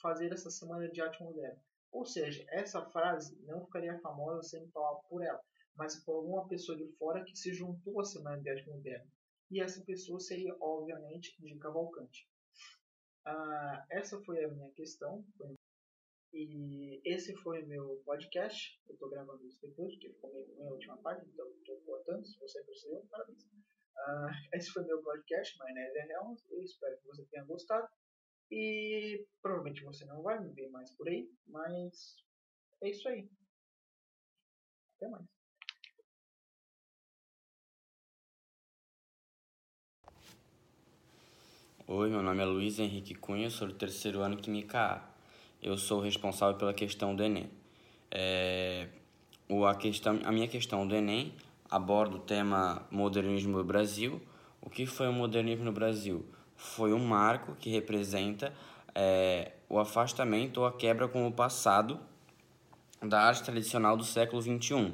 fazer 0.01 0.31
essa 0.31 0.49
semana 0.49 0.89
de 0.89 1.01
arte 1.01 1.21
moderna. 1.23 1.59
Ou 1.91 2.05
seja, 2.05 2.45
essa 2.49 2.85
frase 2.91 3.35
não 3.45 3.65
ficaria 3.65 3.99
famosa 3.99 4.43
sendo 4.43 4.69
falada 4.69 5.01
por 5.09 5.23
ela, 5.23 5.41
mas 5.75 6.03
por 6.03 6.15
alguma 6.15 6.47
pessoa 6.47 6.77
de 6.77 6.87
fora 6.97 7.23
que 7.23 7.35
se 7.35 7.51
juntou 7.53 7.99
à 7.99 8.05
semana 8.05 8.39
de 8.41 8.49
arte 8.49 8.67
moderna. 8.69 9.07
E 9.51 9.61
essa 9.61 9.83
pessoa 9.83 10.19
seria, 10.19 10.55
obviamente, 10.61 11.35
de 11.39 11.57
Cavalcante. 11.57 12.27
Ah, 13.25 13.85
essa 13.91 14.21
foi 14.21 14.43
a 14.43 14.47
minha 14.47 14.71
questão. 14.71 15.25
E 16.31 17.01
esse 17.03 17.35
foi 17.37 17.63
meu 17.65 18.01
podcast. 18.05 18.79
Eu 18.87 18.93
estou 18.93 19.09
gravando 19.09 19.45
isso 19.47 19.59
depois, 19.61 19.91
porque 19.93 20.13
ficou 20.13 20.31
meio 20.33 20.47
minha 20.55 20.71
última 20.71 20.97
parte, 20.97 21.27
então 21.27 21.47
estou 21.49 21.81
cortando. 21.81 22.25
Se 22.25 22.37
você 22.39 22.63
percebeu, 22.63 23.05
parabéns. 23.09 23.43
Uh, 23.43 24.29
esse 24.53 24.69
foi 24.71 24.83
meu 24.85 25.01
podcast, 25.01 25.57
Name 25.57 25.81
is 25.81 26.09
Helms. 26.09 26.45
Eu 26.51 26.61
espero 26.61 26.99
que 26.99 27.07
você 27.07 27.25
tenha 27.25 27.43
gostado. 27.45 27.87
E 28.51 29.27
provavelmente 29.41 29.83
você 29.83 30.05
não 30.05 30.21
vai 30.21 30.39
me 30.39 30.51
ver 30.53 30.69
mais 30.69 30.91
por 30.95 31.07
aí, 31.07 31.31
mas 31.47 32.15
é 32.81 32.89
isso 32.89 33.07
aí. 33.07 33.29
Até 34.95 35.07
mais. 35.07 35.38
Oi, 41.91 42.07
meu 42.07 42.21
nome 42.21 42.39
é 42.39 42.45
Luiz 42.45 42.77
Henrique 42.77 43.15
Cunha, 43.15 43.49
sou 43.49 43.67
do 43.67 43.73
terceiro 43.73 44.21
ano 44.21 44.37
Química 44.37 44.79
A. 44.79 45.01
Eu 45.59 45.75
sou 45.75 45.99
responsável 45.99 46.55
pela 46.55 46.71
questão 46.71 47.15
do 47.15 47.23
Enem. 47.23 47.49
É, 48.11 48.89
o, 49.49 49.65
a, 49.65 49.73
questão, 49.73 50.19
a 50.23 50.31
minha 50.31 50.47
questão 50.47 50.87
do 50.87 50.95
Enem 50.95 51.33
aborda 51.67 52.17
o 52.17 52.19
tema 52.19 52.85
modernismo 52.91 53.57
no 53.57 53.63
Brasil. 53.63 54.21
O 54.61 54.69
que 54.69 54.85
foi 54.85 55.07
o 55.07 55.11
modernismo 55.11 55.65
no 55.65 55.71
Brasil? 55.71 56.23
Foi 56.55 56.93
um 56.93 56.99
marco 56.99 57.55
que 57.55 57.71
representa 57.71 58.53
é, 58.93 59.53
o 59.67 59.79
afastamento 59.79 60.59
ou 60.59 60.67
a 60.67 60.71
quebra 60.71 61.07
com 61.07 61.25
o 61.25 61.31
passado 61.31 61.99
da 63.01 63.19
arte 63.19 63.41
tradicional 63.41 63.97
do 63.97 64.03
século 64.03 64.39
XXI. 64.39 64.93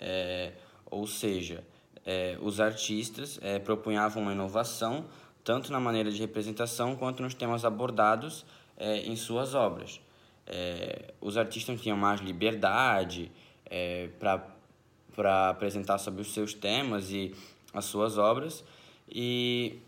É, 0.00 0.54
ou 0.90 1.06
seja, 1.06 1.64
é, 2.04 2.36
os 2.42 2.60
artistas 2.60 3.38
é, 3.40 3.60
propunhavam 3.60 4.20
uma 4.20 4.32
inovação 4.32 5.06
tanto 5.44 5.70
na 5.70 5.78
maneira 5.78 6.10
de 6.10 6.18
representação 6.18 6.96
quanto 6.96 7.22
nos 7.22 7.34
temas 7.34 7.64
abordados 7.64 8.44
é, 8.76 9.00
em 9.00 9.14
suas 9.14 9.54
obras. 9.54 10.00
É, 10.46 11.12
os 11.20 11.36
artistas 11.36 11.80
tinham 11.80 11.96
mais 11.96 12.20
liberdade 12.20 13.30
é, 13.66 14.08
para 14.18 15.50
apresentar 15.50 15.98
sobre 15.98 16.22
os 16.22 16.32
seus 16.32 16.54
temas 16.54 17.10
e 17.10 17.34
as 17.72 17.84
suas 17.84 18.18
obras 18.18 18.64
e, 19.08 19.78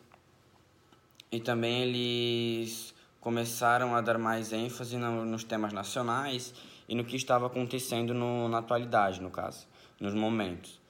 e 1.31 1.41
também 1.41 1.83
eles 1.83 2.95
começaram 3.21 3.95
a 3.95 4.01
dar 4.01 4.19
mais 4.19 4.53
ênfase 4.53 4.97
no, 4.97 5.25
nos 5.25 5.45
temas 5.45 5.73
nacionais 5.73 6.55
e 6.89 6.95
no 6.95 7.05
que 7.05 7.17
estava 7.17 7.47
acontecendo 7.47 8.15
no, 8.15 8.49
na 8.49 8.59
atualidade, 8.59 9.21
no 9.21 9.31
caso, 9.31 9.67
nos 9.99 10.15
momentos. 10.15 10.81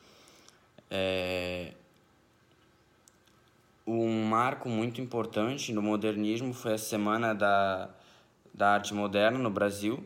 É, 0.90 1.72
um 3.86 4.24
marco 4.24 4.68
muito 4.68 5.00
importante 5.00 5.72
no 5.72 5.80
modernismo 5.80 6.52
foi 6.52 6.72
a 6.74 6.78
Semana 6.78 7.32
da, 7.32 7.88
da 8.52 8.70
Arte 8.70 8.92
Moderna 8.92 9.38
no 9.38 9.50
Brasil, 9.50 10.04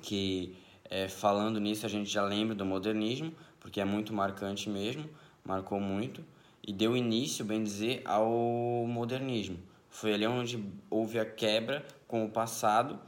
que 0.00 0.56
é, 0.88 1.08
falando 1.08 1.58
nisso 1.58 1.84
a 1.84 1.88
gente 1.88 2.08
já 2.08 2.22
lembra 2.22 2.54
do 2.54 2.64
modernismo, 2.64 3.32
porque 3.58 3.80
é 3.80 3.84
muito 3.84 4.14
marcante 4.14 4.70
mesmo, 4.70 5.08
marcou 5.44 5.80
muito, 5.80 6.24
e 6.64 6.72
deu 6.72 6.96
início, 6.96 7.44
bem 7.44 7.62
dizer, 7.64 8.02
ao 8.04 8.86
modernismo. 8.86 9.58
Foi 9.90 10.14
ali 10.14 10.26
onde 10.26 10.64
houve 10.88 11.18
a 11.18 11.24
quebra 11.24 11.84
com 12.06 12.24
o 12.24 12.30
passado 12.30 13.00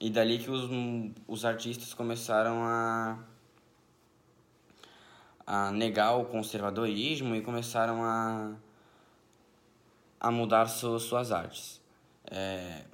e 0.00 0.08
dali 0.08 0.38
que 0.38 0.50
os, 0.50 0.70
os 1.28 1.44
artistas 1.44 1.92
começaram 1.92 2.62
a, 2.64 3.18
a 5.46 5.70
negar 5.70 6.14
o 6.14 6.24
conservadorismo 6.24 7.34
e 7.34 7.42
começaram 7.42 8.02
a, 8.02 8.54
a 10.20 10.30
mudar 10.30 10.66
su, 10.66 10.98
suas 11.00 11.32
artes. 11.32 11.80
É, 12.30 12.84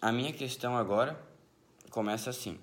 a 0.00 0.12
minha 0.12 0.32
questão 0.32 0.76
agora 0.76 1.18
começa 1.90 2.30
assim. 2.30 2.58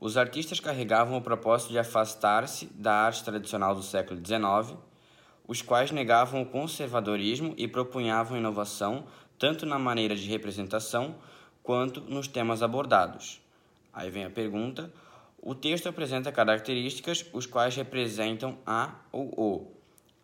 Os 0.00 0.16
artistas 0.16 0.58
carregavam 0.58 1.18
o 1.18 1.22
propósito 1.22 1.70
de 1.70 1.78
afastar-se 1.78 2.66
da 2.74 2.92
arte 2.92 3.22
tradicional 3.22 3.74
do 3.74 3.82
século 3.82 4.20
XIX 4.24 4.76
os 5.46 5.60
quais 5.60 5.90
negavam 5.90 6.42
o 6.42 6.46
conservadorismo 6.46 7.54
e 7.56 7.68
propunhavam 7.68 8.36
inovação 8.36 9.04
tanto 9.38 9.66
na 9.66 9.78
maneira 9.78 10.16
de 10.16 10.26
representação 10.26 11.16
quanto 11.62 12.00
nos 12.00 12.26
temas 12.26 12.62
abordados. 12.62 13.40
Aí 13.92 14.10
vem 14.10 14.24
a 14.24 14.30
pergunta: 14.30 14.92
o 15.40 15.54
texto 15.54 15.88
apresenta 15.88 16.32
características 16.32 17.26
os 17.32 17.46
quais 17.46 17.76
representam 17.76 18.58
a 18.66 18.94
ou 19.12 19.26
o. 19.36 19.72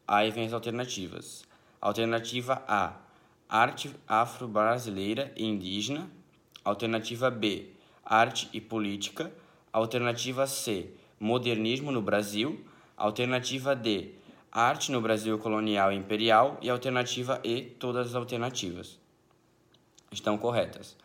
Aí 0.06 0.30
vem 0.30 0.46
as 0.46 0.52
alternativas. 0.52 1.44
Alternativa 1.80 2.62
A: 2.68 2.94
arte 3.48 3.94
afro-brasileira 4.06 5.32
e 5.36 5.44
indígena. 5.44 6.10
Alternativa 6.64 7.30
B: 7.30 7.70
arte 8.04 8.48
e 8.52 8.60
política. 8.60 9.32
Alternativa 9.72 10.46
C: 10.46 10.90
modernismo 11.18 11.90
no 11.90 12.02
Brasil. 12.02 12.64
Alternativa 12.96 13.74
D: 13.74 14.14
Arte 14.52 14.90
no 14.90 15.00
Brasil 15.00 15.38
Colonial 15.38 15.92
e 15.92 15.96
Imperial 15.96 16.58
e 16.60 16.68
Alternativa 16.68 17.40
E, 17.44 17.62
todas 17.62 18.08
as 18.08 18.14
alternativas 18.14 18.98
estão 20.10 20.36
corretas. 20.36 20.96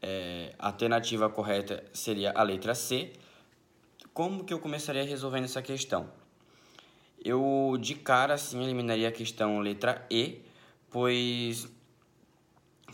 É, 0.00 0.54
a 0.58 0.68
alternativa 0.68 1.28
correta 1.28 1.84
seria 1.92 2.32
a 2.32 2.42
letra 2.42 2.74
C. 2.74 3.12
Como 4.12 4.44
que 4.44 4.54
eu 4.54 4.60
começaria 4.60 5.04
resolvendo 5.04 5.44
essa 5.44 5.60
questão? 5.60 6.08
Eu, 7.22 7.76
de 7.80 7.94
cara, 7.94 8.34
assim, 8.34 8.62
eliminaria 8.62 9.08
a 9.08 9.12
questão 9.12 9.60
letra 9.60 10.06
E, 10.10 10.42
pois 10.90 11.68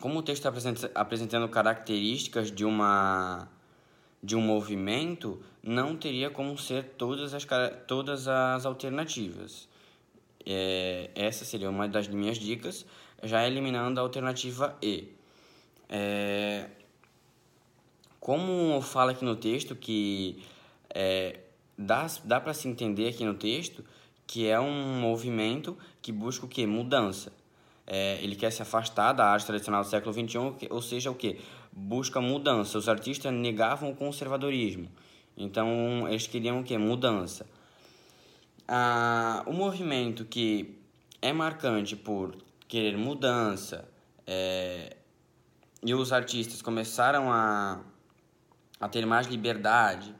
como 0.01 0.19
o 0.19 0.23
texto 0.23 0.49
está 0.49 0.91
apresentando 0.95 1.49
características 1.49 2.51
de 2.51 2.65
uma 2.65 3.49
de 4.23 4.37
um 4.37 4.41
movimento, 4.43 5.41
não 5.63 5.97
teria 5.97 6.29
como 6.29 6.57
ser 6.59 6.85
todas 6.99 7.33
as, 7.33 7.47
todas 7.87 8.29
as 8.29 8.67
alternativas. 8.67 9.67
É, 10.45 11.11
essa 11.15 11.45
seria 11.45 11.71
uma 11.71 11.89
das 11.89 12.07
minhas 12.07 12.37
dicas, 12.37 12.85
já 13.23 13.47
eliminando 13.47 13.99
a 13.99 14.03
alternativa 14.03 14.77
E. 14.83 15.09
É, 15.89 16.69
como 18.21 18.81
fala 18.83 19.13
aqui 19.13 19.25
no 19.25 19.37
texto 19.37 19.75
que 19.75 20.43
é, 20.95 21.41
dá, 21.79 22.07
dá 22.23 22.39
para 22.41 22.53
se 22.53 22.69
entender 22.69 23.09
aqui 23.09 23.25
no 23.25 23.35
texto 23.35 23.83
que 24.31 24.47
é 24.47 24.61
um 24.61 25.01
movimento 25.01 25.77
que 26.01 26.13
busca 26.13 26.47
o 26.47 26.49
que? 26.49 26.65
Mudança. 26.65 27.33
É, 27.85 28.23
ele 28.23 28.37
quer 28.37 28.53
se 28.53 28.63
afastar 28.63 29.13
da 29.13 29.27
arte 29.27 29.45
tradicional 29.45 29.83
do 29.83 29.89
século 29.89 30.13
XXI, 30.13 30.69
ou 30.71 30.81
seja, 30.81 31.11
o 31.11 31.15
que? 31.17 31.41
Busca 31.73 32.21
mudança. 32.21 32.79
Os 32.79 32.89
artistas 32.89 33.33
negavam 33.33 33.91
o 33.91 33.97
conservadorismo. 33.97 34.89
Então, 35.37 36.07
eles 36.09 36.29
queriam 36.29 36.61
o 36.61 36.65
que? 36.65 36.79
Mudança 36.79 37.45
ah, 38.73 39.43
o 39.47 39.53
movimento 39.53 40.25
que 40.25 40.79
é 41.21 41.33
marcante 41.33 41.97
por 41.97 42.37
querer 42.69 42.97
mudança 42.97 43.89
é, 44.25 44.97
e 45.83 45.93
os 45.93 46.13
artistas 46.13 46.63
começaram 46.63 47.33
a, 47.33 47.81
a 48.79 48.89
ter 48.89 49.05
mais 49.05 49.27
liberdade 49.27 50.15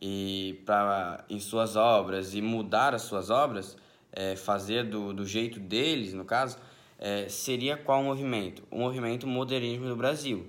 e 0.00 0.62
pra, 0.64 1.24
em 1.28 1.38
suas 1.38 1.76
obras 1.76 2.34
e 2.34 2.40
mudar 2.40 2.94
as 2.94 3.02
suas 3.02 3.30
obras 3.30 3.76
é, 4.12 4.34
fazer 4.34 4.84
do, 4.84 5.12
do 5.12 5.26
jeito 5.26 5.60
deles, 5.60 6.14
no 6.14 6.24
caso, 6.24 6.58
é, 6.98 7.28
seria 7.28 7.76
qual 7.76 8.02
movimento? 8.02 8.62
O 8.70 8.78
movimento 8.78 9.26
modernismo 9.26 9.86
do 9.86 9.96
Brasil. 9.96 10.46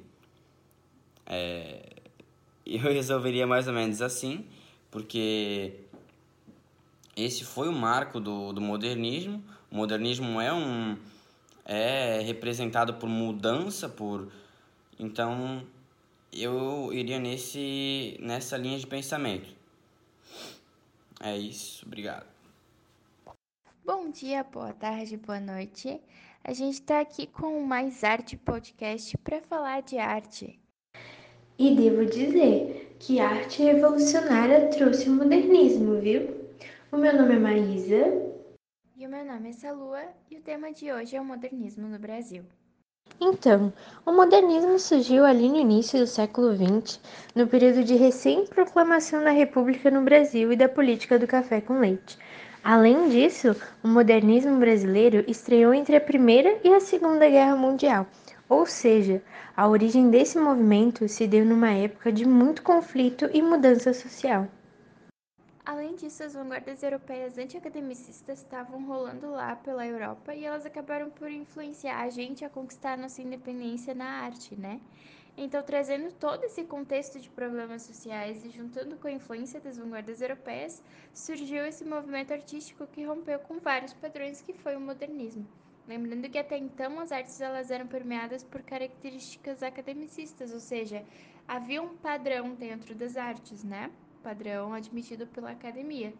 É, 1.25 1.81
eu 2.65 2.79
resolveria 2.93 3.45
mais 3.45 3.67
ou 3.67 3.73
menos 3.73 4.01
assim, 4.01 4.45
porque 4.89 5.73
esse 7.15 7.43
foi 7.43 7.67
o 7.67 7.73
marco 7.73 8.19
do, 8.19 8.53
do 8.53 8.61
modernismo. 8.61 9.43
O 9.69 9.75
modernismo 9.75 10.39
é 10.39 10.53
um 10.53 10.97
é 11.65 12.19
representado 12.21 12.95
por 12.95 13.07
mudança, 13.07 13.87
por 13.87 14.29
então 14.99 15.63
eu 16.33 16.91
iria 16.93 17.19
nesse 17.19 18.17
nessa 18.19 18.57
linha 18.57 18.79
de 18.79 18.87
pensamento. 18.87 19.53
É 21.21 21.37
isso, 21.37 21.85
obrigado. 21.85 22.25
Bom 23.85 24.09
dia, 24.09 24.43
boa 24.43 24.73
tarde, 24.73 25.17
boa 25.17 25.39
noite. 25.39 25.99
A 26.43 26.53
gente 26.53 26.75
está 26.75 26.99
aqui 26.99 27.27
com 27.27 27.59
o 27.59 27.67
Mais 27.67 28.03
Arte 28.03 28.35
Podcast 28.37 29.17
para 29.19 29.41
falar 29.41 29.81
de 29.81 29.97
arte. 29.97 30.59
E 31.59 31.75
devo 31.75 32.05
dizer 32.05 32.95
que 32.99 33.19
a 33.19 33.29
arte 33.29 33.61
revolucionária 33.61 34.69
trouxe 34.69 35.07
o 35.09 35.13
modernismo, 35.13 35.99
viu? 35.99 36.49
O 36.91 36.97
meu 36.97 37.15
nome 37.15 37.35
é 37.35 37.39
Maísa. 37.39 38.31
E 38.95 39.05
o 39.05 39.09
meu 39.09 39.23
nome 39.23 39.49
é 39.49 39.53
Salua, 39.53 40.03
e 40.29 40.37
o 40.37 40.41
tema 40.41 40.71
de 40.71 40.91
hoje 40.91 41.15
é 41.15 41.21
o 41.21 41.25
modernismo 41.25 41.87
no 41.87 41.99
Brasil. 41.99 42.43
Então, 43.23 43.71
o 44.03 44.11
modernismo 44.11 44.79
surgiu 44.79 45.23
ali 45.23 45.47
no 45.47 45.55
início 45.55 45.99
do 45.99 46.07
século 46.07 46.55
XX, 46.55 46.99
no 47.35 47.45
período 47.45 47.83
de 47.83 47.95
recém-proclamação 47.95 49.23
da 49.23 49.29
República 49.29 49.91
no 49.91 50.01
Brasil 50.01 50.51
e 50.51 50.55
da 50.55 50.67
política 50.67 51.19
do 51.19 51.27
café 51.27 51.61
com 51.61 51.79
leite. 51.79 52.17
Além 52.63 53.09
disso, 53.09 53.55
o 53.83 53.87
modernismo 53.87 54.57
brasileiro 54.57 55.23
estreou 55.27 55.71
entre 55.71 55.95
a 55.95 56.01
Primeira 56.01 56.59
e 56.63 56.73
a 56.73 56.79
Segunda 56.79 57.29
Guerra 57.29 57.55
Mundial, 57.55 58.07
ou 58.49 58.65
seja, 58.65 59.21
a 59.55 59.67
origem 59.67 60.09
desse 60.09 60.39
movimento 60.39 61.07
se 61.07 61.27
deu 61.27 61.45
numa 61.45 61.71
época 61.71 62.11
de 62.11 62.27
muito 62.27 62.63
conflito 62.63 63.29
e 63.31 63.39
mudança 63.39 63.93
social. 63.93 64.47
Além 65.71 65.95
disso, 65.95 66.21
as 66.21 66.33
vanguardas 66.33 66.83
europeias 66.83 67.37
anti-academicistas 67.37 68.39
estavam 68.39 68.85
rolando 68.85 69.31
lá 69.31 69.55
pela 69.55 69.87
Europa 69.87 70.35
e 70.35 70.43
elas 70.43 70.65
acabaram 70.65 71.09
por 71.09 71.31
influenciar 71.31 72.01
a 72.01 72.09
gente 72.09 72.43
a 72.43 72.49
conquistar 72.49 72.97
nossa 72.97 73.21
independência 73.21 73.95
na 73.95 74.03
arte, 74.03 74.53
né? 74.53 74.81
Então, 75.37 75.63
trazendo 75.63 76.11
todo 76.11 76.43
esse 76.43 76.65
contexto 76.65 77.21
de 77.21 77.29
problemas 77.29 77.83
sociais 77.83 78.43
e 78.43 78.49
juntando 78.49 78.97
com 78.97 79.07
a 79.07 79.13
influência 79.13 79.61
das 79.61 79.77
vanguardas 79.77 80.21
europeias, 80.21 80.83
surgiu 81.13 81.65
esse 81.65 81.85
movimento 81.85 82.33
artístico 82.33 82.85
que 82.85 83.05
rompeu 83.05 83.39
com 83.39 83.57
vários 83.57 83.93
padrões 83.93 84.41
que 84.41 84.51
foi 84.51 84.75
o 84.75 84.81
modernismo. 84.81 85.47
Lembrando 85.87 86.29
que 86.29 86.37
até 86.37 86.57
então 86.57 86.99
as 86.99 87.13
artes 87.13 87.39
elas 87.39 87.71
eram 87.71 87.87
permeadas 87.87 88.43
por 88.43 88.61
características 88.61 89.63
academicistas, 89.63 90.51
ou 90.51 90.59
seja, 90.59 91.05
havia 91.47 91.81
um 91.81 91.95
padrão 91.95 92.55
dentro 92.55 92.93
das 92.93 93.15
artes, 93.15 93.63
né? 93.63 93.89
Padrão 94.23 94.73
admitido 94.73 95.27
pela 95.27 95.51
academia. 95.51 96.13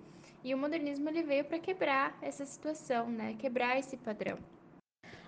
E 0.43 0.53
o 0.53 0.57
modernismo 0.57 1.07
ele 1.09 1.23
veio 1.23 1.43
para 1.43 1.59
quebrar 1.59 2.17
essa 2.21 2.45
situação, 2.45 3.07
né? 3.09 3.35
Quebrar 3.37 3.77
esse 3.77 3.95
padrão. 3.97 4.37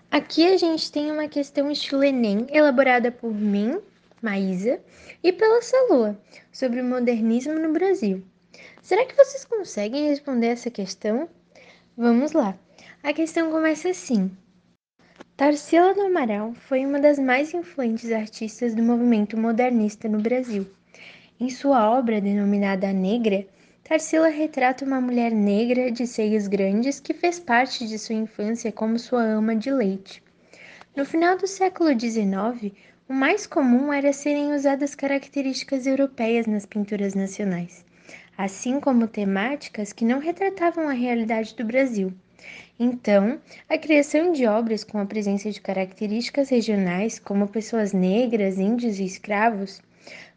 Aqui 0.09 0.45
a 0.45 0.57
gente 0.57 0.91
tem 0.91 1.11
uma 1.11 1.27
questão 1.27 1.71
estilo 1.71 2.03
Enem, 2.03 2.47
elaborada 2.49 3.11
por 3.11 3.33
mim, 3.33 3.79
Maísa, 4.21 4.79
e 5.23 5.33
pela 5.33 5.61
Salua, 5.61 6.19
sobre 6.51 6.81
o 6.81 6.85
modernismo 6.85 7.53
no 7.53 7.73
Brasil. 7.73 8.23
Será 8.81 9.05
que 9.05 9.15
vocês 9.15 9.45
conseguem 9.45 10.09
responder 10.09 10.47
essa 10.47 10.69
questão? 10.69 11.29
Vamos 11.97 12.31
lá. 12.31 12.57
A 13.01 13.13
questão 13.13 13.51
começa 13.51 13.89
assim. 13.89 14.31
Tarsila 15.35 15.93
do 15.93 16.01
Amaral 16.01 16.53
foi 16.53 16.85
uma 16.85 16.99
das 16.99 17.17
mais 17.17 17.53
influentes 17.53 18.11
artistas 18.11 18.75
do 18.75 18.83
movimento 18.83 19.35
modernista 19.35 20.07
no 20.07 20.19
Brasil. 20.19 20.67
Em 21.39 21.49
sua 21.49 21.89
obra 21.89 22.21
denominada 22.21 22.89
A 22.89 22.93
Negra, 22.93 23.45
Tarsila 23.83 24.29
retrata 24.29 24.85
uma 24.85 25.01
mulher 25.01 25.31
negra 25.31 25.91
de 25.91 26.05
seios 26.05 26.47
grandes 26.47 26.99
que 26.99 27.13
fez 27.13 27.39
parte 27.39 27.87
de 27.87 27.97
sua 27.97 28.15
infância 28.15 28.71
como 28.71 28.99
sua 28.99 29.23
ama 29.23 29.55
de 29.55 29.71
leite. 29.71 30.23
No 30.95 31.03
final 31.03 31.35
do 31.35 31.47
século 31.47 31.89
XIX, 31.99 32.71
o 33.09 33.13
mais 33.13 33.47
comum 33.47 33.91
era 33.91 34.13
serem 34.13 34.53
usadas 34.53 34.93
características 34.93 35.87
europeias 35.87 36.45
nas 36.45 36.67
pinturas 36.67 37.15
nacionais, 37.15 37.83
assim 38.37 38.79
como 38.79 39.07
temáticas 39.07 39.91
que 39.91 40.05
não 40.05 40.19
retratavam 40.19 40.87
a 40.87 40.93
realidade 40.93 41.55
do 41.55 41.65
Brasil. 41.65 42.13
Então, 42.79 43.41
a 43.67 43.77
criação 43.77 44.31
de 44.31 44.45
obras 44.45 44.83
com 44.83 44.99
a 44.99 45.05
presença 45.05 45.49
de 45.49 45.59
características 45.59 46.49
regionais, 46.49 47.17
como 47.17 47.47
pessoas 47.47 47.91
negras, 47.91 48.59
índios 48.59 48.99
e 48.99 49.05
escravos, 49.05 49.81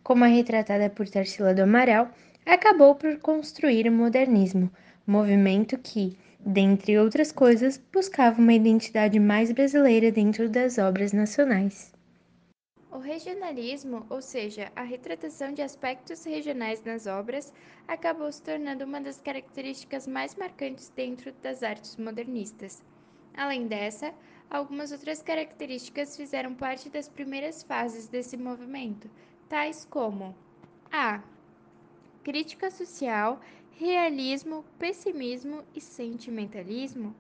como 0.06 0.22
a 0.22 0.28
retratada 0.28 0.88
por 0.88 1.08
Tarsila 1.08 1.52
do 1.52 1.64
Amaral, 1.64 2.08
acabou 2.46 2.94
por 2.94 3.18
construir 3.18 3.88
o 3.88 3.92
modernismo, 3.92 4.70
movimento 5.04 5.76
que, 5.76 6.16
dentre 6.38 6.96
outras 6.96 7.32
coisas, 7.32 7.82
buscava 7.92 8.40
uma 8.40 8.54
identidade 8.54 9.18
mais 9.18 9.50
brasileira 9.50 10.12
dentro 10.12 10.48
das 10.48 10.78
obras 10.78 11.12
nacionais. 11.12 11.92
O 12.88 12.98
regionalismo, 12.98 14.06
ou 14.08 14.22
seja, 14.22 14.70
a 14.76 14.82
retratação 14.82 15.52
de 15.52 15.60
aspectos 15.60 16.24
regionais 16.24 16.84
nas 16.84 17.08
obras, 17.08 17.52
acabou 17.88 18.30
se 18.30 18.40
tornando 18.42 18.84
uma 18.84 19.00
das 19.00 19.20
características 19.20 20.06
mais 20.06 20.36
marcantes 20.36 20.88
dentro 20.94 21.32
das 21.42 21.64
artes 21.64 21.96
modernistas. 21.96 22.80
Além 23.36 23.66
dessa, 23.66 24.14
algumas 24.48 24.92
outras 24.92 25.20
características 25.20 26.16
fizeram 26.16 26.54
parte 26.54 26.88
das 26.88 27.08
primeiras 27.08 27.64
fases 27.64 28.06
desse 28.06 28.36
movimento, 28.36 29.10
tais 29.48 29.85
como 29.85 30.35
a. 30.90 31.22
Crítica 32.24 32.70
social, 32.70 33.40
realismo, 33.72 34.64
pessimismo 34.78 35.62
e 35.74 35.80
sentimentalismo, 35.80 37.14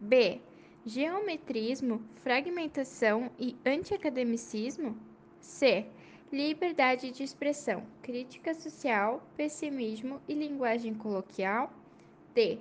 b. 0.00 0.40
Geometrismo, 0.84 2.02
fragmentação 2.22 3.30
e 3.38 3.56
antiacademicismo, 3.64 4.96
c. 5.40 5.86
Liberdade 6.32 7.10
de 7.10 7.22
expressão, 7.22 7.86
crítica 8.02 8.52
social, 8.54 9.22
pessimismo 9.36 10.20
e 10.28 10.34
linguagem 10.34 10.94
coloquial, 10.94 11.72
d. 12.34 12.58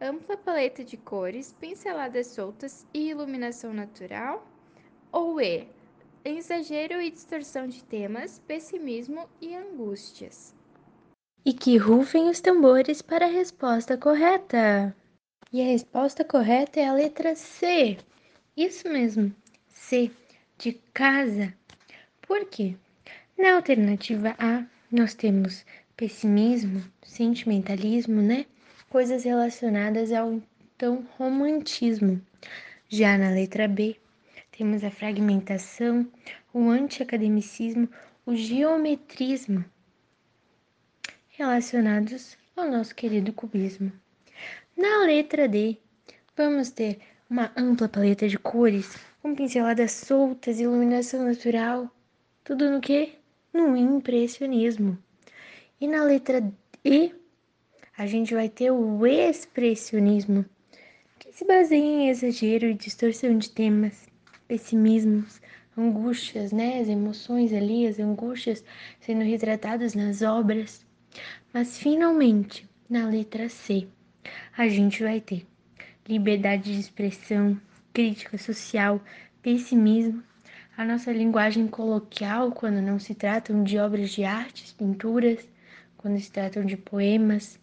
Ampla 0.00 0.36
paleta 0.36 0.82
de 0.84 0.96
cores, 0.96 1.52
pinceladas 1.52 2.28
soltas 2.28 2.86
e 2.94 3.10
iluminação 3.10 3.74
natural, 3.74 4.46
ou 5.12 5.40
e 5.40 5.66
exagero 6.24 7.00
e 7.00 7.10
distorção 7.10 7.66
de 7.66 7.82
temas, 7.84 8.38
pessimismo 8.46 9.28
e 9.40 9.54
angústias. 9.54 10.54
E 11.44 11.52
que 11.52 11.76
rufem 11.76 12.28
os 12.28 12.40
tambores 12.40 13.00
para 13.00 13.26
a 13.26 13.30
resposta 13.30 13.96
correta. 13.96 14.94
E 15.52 15.60
a 15.60 15.64
resposta 15.64 16.24
correta 16.24 16.78
é 16.78 16.86
a 16.86 16.92
letra 16.92 17.34
C. 17.34 17.98
Isso 18.56 18.88
mesmo, 18.88 19.34
C, 19.68 20.10
de 20.58 20.74
casa. 20.92 21.54
Por 22.20 22.44
quê? 22.44 22.76
Na 23.38 23.56
alternativa 23.56 24.36
A, 24.38 24.64
nós 24.92 25.14
temos 25.14 25.64
pessimismo, 25.96 26.84
sentimentalismo, 27.02 28.20
né? 28.20 28.46
Coisas 28.88 29.24
relacionadas 29.24 30.12
ao 30.12 30.40
então 30.76 31.06
romantismo. 31.18 32.20
Já 32.88 33.16
na 33.18 33.30
letra 33.30 33.68
B, 33.68 33.96
temos 34.60 34.84
a 34.84 34.90
fragmentação, 34.90 36.06
o 36.52 36.68
antiacademicismo, 36.68 37.88
o 38.26 38.36
geometrismo, 38.36 39.64
relacionados 41.30 42.36
ao 42.54 42.70
nosso 42.70 42.94
querido 42.94 43.32
cubismo. 43.32 43.90
Na 44.76 44.98
letra 45.06 45.48
D, 45.48 45.78
vamos 46.36 46.68
ter 46.68 46.98
uma 47.30 47.50
ampla 47.56 47.88
paleta 47.88 48.28
de 48.28 48.38
cores, 48.38 48.98
com 49.22 49.34
pinceladas 49.34 49.92
soltas, 49.92 50.60
iluminação 50.60 51.24
natural, 51.24 51.90
tudo 52.44 52.70
no 52.70 52.82
que? 52.82 53.14
No 53.54 53.74
impressionismo. 53.74 54.98
E 55.80 55.88
na 55.88 56.04
letra 56.04 56.46
E, 56.84 57.14
a 57.96 58.06
gente 58.06 58.34
vai 58.34 58.50
ter 58.50 58.70
o 58.70 59.06
expressionismo, 59.06 60.44
que 61.18 61.32
se 61.32 61.46
baseia 61.46 61.80
em 61.80 62.10
exagero 62.10 62.66
e 62.66 62.74
distorção 62.74 63.38
de 63.38 63.48
temas, 63.48 64.09
pessimismos, 64.50 65.40
angústias, 65.78 66.50
né? 66.50 66.80
As 66.80 66.88
emoções 66.88 67.52
ali, 67.52 67.86
as 67.86 68.00
angústias 68.00 68.64
sendo 68.98 69.22
retratadas 69.22 69.94
nas 69.94 70.22
obras. 70.22 70.84
Mas 71.54 71.78
finalmente, 71.78 72.68
na 72.88 73.06
letra 73.06 73.48
C, 73.48 73.86
a 74.58 74.66
gente 74.66 75.04
vai 75.04 75.20
ter 75.20 75.46
liberdade 76.08 76.72
de 76.74 76.80
expressão, 76.80 77.60
crítica 77.92 78.36
social, 78.38 79.00
pessimismo, 79.40 80.20
a 80.76 80.84
nossa 80.84 81.12
linguagem 81.12 81.68
coloquial 81.68 82.50
quando 82.50 82.82
não 82.82 82.98
se 82.98 83.14
tratam 83.14 83.62
de 83.62 83.78
obras 83.78 84.10
de 84.10 84.24
artes, 84.24 84.72
pinturas, 84.72 85.48
quando 85.96 86.18
se 86.18 86.32
tratam 86.32 86.64
de 86.64 86.76
poemas, 86.76 87.56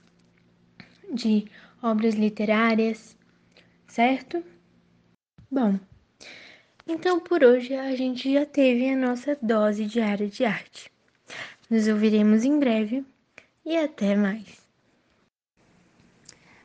de 1.13 1.47
obras 1.84 2.15
literárias, 2.15 3.17
certo? 3.88 4.41
Bom, 5.52 5.78
então 6.88 7.19
por 7.19 7.43
hoje 7.43 7.73
a 7.73 7.95
gente 7.95 8.32
já 8.32 8.45
teve 8.45 8.89
a 8.89 8.95
nossa 8.95 9.38
dose 9.41 9.86
diária 9.86 10.28
de 10.28 10.45
arte. 10.45 10.91
Nos 11.69 11.88
ouviremos 11.88 12.45
em 12.45 12.58
breve 12.58 13.04
e 13.65 13.76
até 13.76 14.15
mais. 14.15 14.67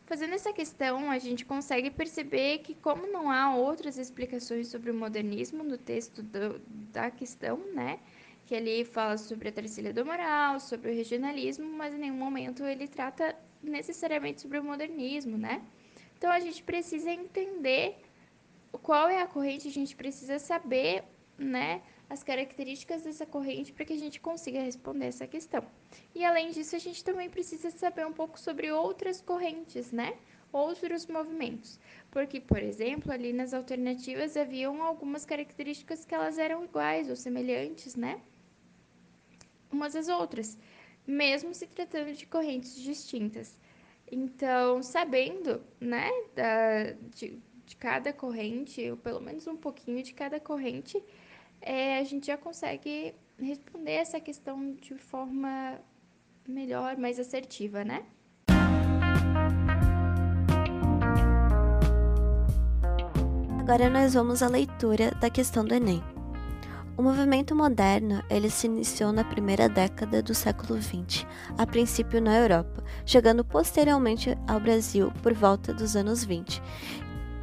Fazendo 0.06 0.34
essa 0.34 0.52
questão, 0.52 1.10
a 1.10 1.18
gente 1.18 1.44
consegue 1.44 1.90
perceber 1.90 2.58
que, 2.58 2.74
como 2.74 3.06
não 3.06 3.30
há 3.30 3.54
outras 3.56 3.96
explicações 3.96 4.68
sobre 4.68 4.90
o 4.90 4.94
modernismo 4.94 5.64
no 5.64 5.78
texto 5.78 6.22
do, 6.22 6.60
da 6.92 7.10
questão, 7.10 7.56
né? 7.72 7.98
Que 8.46 8.54
ele 8.54 8.84
fala 8.84 9.16
sobre 9.16 9.48
a 9.48 9.52
terceira 9.52 9.90
do 9.90 10.04
moral, 10.04 10.60
sobre 10.60 10.90
o 10.90 10.94
regionalismo, 10.94 11.64
mas 11.64 11.94
em 11.94 11.98
nenhum 11.98 12.16
momento 12.16 12.62
ele 12.62 12.86
trata 12.86 13.34
necessariamente 13.62 14.42
sobre 14.42 14.58
o 14.58 14.64
modernismo, 14.64 15.38
né? 15.38 15.62
Então 16.18 16.30
a 16.30 16.38
gente 16.40 16.62
precisa 16.62 17.10
entender 17.10 17.96
qual 18.78 19.08
é 19.08 19.20
a 19.20 19.26
corrente, 19.26 19.68
a 19.68 19.72
gente 19.72 19.94
precisa 19.96 20.38
saber, 20.38 21.04
né? 21.38 21.82
as 22.12 22.22
características 22.22 23.02
dessa 23.02 23.24
corrente 23.24 23.72
para 23.72 23.86
que 23.86 23.94
a 23.94 23.98
gente 23.98 24.20
consiga 24.20 24.60
responder 24.60 25.06
essa 25.06 25.26
questão. 25.26 25.64
E 26.14 26.22
além 26.22 26.50
disso, 26.50 26.76
a 26.76 26.78
gente 26.78 27.02
também 27.02 27.30
precisa 27.30 27.70
saber 27.70 28.06
um 28.06 28.12
pouco 28.12 28.38
sobre 28.38 28.70
outras 28.70 29.22
correntes, 29.22 29.90
né? 29.92 30.14
Outros 30.52 31.06
movimentos. 31.06 31.80
Porque, 32.10 32.38
por 32.38 32.62
exemplo, 32.62 33.10
ali 33.10 33.32
nas 33.32 33.54
alternativas 33.54 34.36
haviam 34.36 34.82
algumas 34.82 35.24
características 35.24 36.04
que 36.04 36.14
elas 36.14 36.36
eram 36.36 36.62
iguais 36.64 37.08
ou 37.08 37.16
semelhantes, 37.16 37.96
né? 37.96 38.20
Umas 39.70 39.96
às 39.96 40.08
outras, 40.08 40.58
mesmo 41.06 41.54
se 41.54 41.66
tratando 41.66 42.12
de 42.12 42.26
correntes 42.26 42.74
distintas. 42.76 43.58
Então, 44.10 44.82
sabendo, 44.82 45.62
né, 45.80 46.10
da, 46.34 46.92
de, 47.14 47.40
de 47.66 47.76
cada 47.76 48.12
corrente, 48.12 48.90
ou 48.90 48.96
pelo 48.96 49.20
menos 49.20 49.46
um 49.46 49.56
pouquinho 49.56 50.02
de 50.02 50.12
cada 50.12 50.38
corrente, 50.40 51.02
é, 51.60 51.98
a 51.98 52.04
gente 52.04 52.26
já 52.26 52.36
consegue 52.36 53.14
responder 53.38 53.92
essa 53.92 54.20
questão 54.20 54.74
de 54.74 54.94
forma 54.94 55.80
melhor, 56.46 56.96
mais 56.96 57.18
assertiva, 57.18 57.84
né? 57.84 58.04
Agora 63.60 63.88
nós 63.88 64.14
vamos 64.14 64.42
à 64.42 64.48
leitura 64.48 65.12
da 65.20 65.30
questão 65.30 65.64
do 65.64 65.72
Enem. 65.72 66.02
O 66.96 67.02
movimento 67.02 67.54
moderno 67.54 68.22
ele 68.28 68.50
se 68.50 68.66
iniciou 68.66 69.12
na 69.12 69.24
primeira 69.24 69.68
década 69.68 70.22
do 70.22 70.34
século 70.34 70.80
XX, 70.82 71.24
a 71.56 71.66
princípio 71.66 72.20
na 72.20 72.38
Europa, 72.38 72.84
chegando 73.06 73.44
posteriormente 73.44 74.36
ao 74.46 74.60
Brasil 74.60 75.10
por 75.22 75.32
volta 75.32 75.72
dos 75.72 75.96
anos 75.96 76.22
20. 76.22 76.60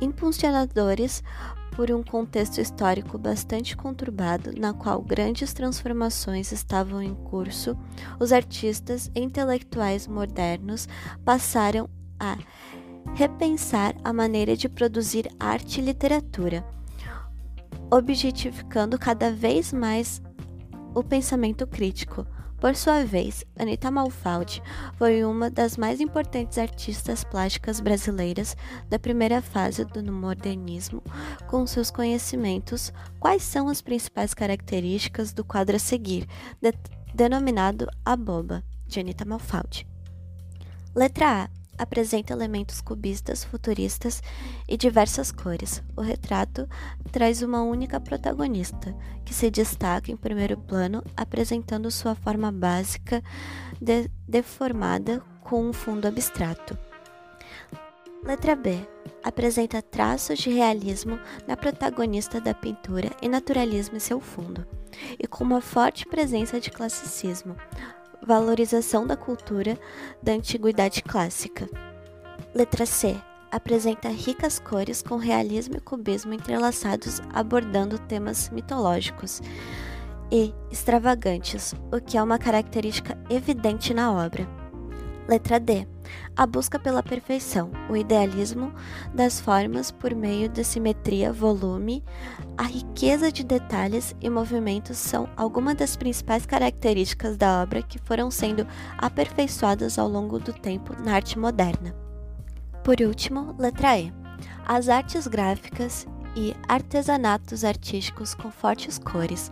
Impulsionadores 0.01 1.23
por 1.75 1.91
um 1.91 2.03
contexto 2.03 2.59
histórico 2.59 3.17
bastante 3.17 3.75
conturbado, 3.75 4.51
na 4.57 4.73
qual 4.73 5.01
grandes 5.01 5.53
transformações 5.53 6.51
estavam 6.51 7.01
em 7.01 7.13
curso, 7.13 7.77
os 8.19 8.31
artistas 8.31 9.09
e 9.15 9.21
intelectuais 9.21 10.07
modernos 10.07 10.87
passaram 11.23 11.89
a 12.19 12.37
repensar 13.13 13.95
a 14.03 14.11
maneira 14.11 14.55
de 14.55 14.67
produzir 14.67 15.29
arte 15.39 15.79
e 15.79 15.83
literatura, 15.83 16.65
objetificando 17.89 18.99
cada 18.99 19.31
vez 19.31 19.71
mais 19.71 20.21
o 20.93 21.03
pensamento 21.03 21.65
crítico 21.65 22.25
por 22.59 22.75
sua 22.75 23.05
vez, 23.05 23.45
Anita 23.57 23.89
Malfaldi 23.89 24.61
foi 24.97 25.23
uma 25.23 25.49
das 25.49 25.77
mais 25.77 26.01
importantes 26.01 26.57
artistas 26.57 27.23
plásticas 27.23 27.79
brasileiras 27.79 28.55
da 28.89 28.99
primeira 28.99 29.41
fase 29.41 29.85
do 29.85 30.11
modernismo. 30.11 31.01
Com 31.47 31.65
seus 31.65 31.89
conhecimentos, 31.89 32.91
quais 33.19 33.43
são 33.43 33.69
as 33.69 33.81
principais 33.81 34.33
características 34.33 35.31
do 35.31 35.43
quadro 35.43 35.77
a 35.77 35.79
seguir, 35.79 36.27
de 36.61 36.73
denominado 37.13 37.87
A 38.05 38.15
Boba, 38.15 38.63
de 38.85 38.99
Anita 38.99 39.23
Malfaldi? 39.23 39.87
Letra 40.95 41.43
A 41.43 41.58
apresenta 41.79 42.33
elementos 42.33 42.81
cubistas, 42.81 43.43
futuristas 43.43 44.21
e 44.67 44.75
diversas 44.75 45.31
cores. 45.31 45.81
O 45.95 46.01
retrato 46.01 46.67
traz 47.11 47.41
uma 47.41 47.63
única 47.63 47.99
protagonista, 47.99 48.93
que 49.23 49.33
se 49.33 49.49
destaca 49.49 50.11
em 50.11 50.17
primeiro 50.17 50.57
plano, 50.57 51.01
apresentando 51.15 51.89
sua 51.89 52.13
forma 52.13 52.51
básica 52.51 53.23
de 53.81 54.11
deformada 54.27 55.23
com 55.41 55.69
um 55.69 55.73
fundo 55.73 56.05
abstrato. 56.05 56.77
Letra 58.23 58.55
B. 58.55 58.77
Apresenta 59.23 59.81
traços 59.81 60.39
de 60.39 60.49
realismo 60.49 61.19
na 61.47 61.55
protagonista 61.55 62.39
da 62.39 62.53
pintura 62.53 63.11
e 63.21 63.27
naturalismo 63.27 63.97
em 63.97 63.99
seu 63.99 64.19
fundo, 64.19 64.65
e 65.17 65.27
com 65.27 65.43
uma 65.43 65.61
forte 65.61 66.05
presença 66.05 66.59
de 66.59 66.71
classicismo, 66.71 67.55
valorização 68.25 69.05
da 69.05 69.15
cultura 69.15 69.77
da 70.21 70.33
antiguidade 70.33 71.01
clássica. 71.01 71.69
Letra 72.53 72.85
C. 72.85 73.15
Apresenta 73.51 74.09
ricas 74.09 74.59
cores 74.59 75.01
com 75.01 75.17
realismo 75.17 75.77
e 75.77 75.81
cubismo 75.81 76.33
entrelaçados, 76.33 77.19
abordando 77.33 77.97
temas 77.97 78.49
mitológicos 78.49 79.41
e 80.31 80.53
extravagantes, 80.69 81.73
o 81.91 81.99
que 81.99 82.17
é 82.17 82.21
uma 82.21 82.37
característica 82.37 83.17
evidente 83.29 83.93
na 83.93 84.11
obra. 84.11 84.58
Letra 85.29 85.59
D. 85.59 85.85
A 86.35 86.47
busca 86.47 86.79
pela 86.79 87.03
perfeição, 87.03 87.69
o 87.87 87.95
idealismo 87.95 88.73
das 89.13 89.39
formas 89.39 89.91
por 89.91 90.15
meio 90.15 90.49
da 90.49 90.63
simetria, 90.63 91.31
volume, 91.31 92.03
a 92.57 92.63
riqueza 92.63 93.31
de 93.31 93.43
detalhes 93.43 94.15
e 94.19 94.27
movimentos 94.27 94.97
são 94.97 95.29
algumas 95.37 95.75
das 95.75 95.95
principais 95.95 96.47
características 96.47 97.37
da 97.37 97.61
obra 97.61 97.83
que 97.83 97.99
foram 97.99 98.31
sendo 98.31 98.65
aperfeiçoadas 98.97 99.99
ao 99.99 100.09
longo 100.09 100.39
do 100.39 100.51
tempo 100.51 100.99
na 100.99 101.13
arte 101.13 101.37
moderna. 101.37 101.93
Por 102.83 102.99
último, 102.99 103.55
letra 103.59 103.99
E. 103.99 104.11
As 104.65 104.89
artes 104.89 105.27
gráficas 105.27 106.07
e 106.35 106.55
artesanatos 106.67 107.63
artísticos 107.63 108.33
com 108.33 108.49
fortes 108.49 108.97
cores 108.97 109.51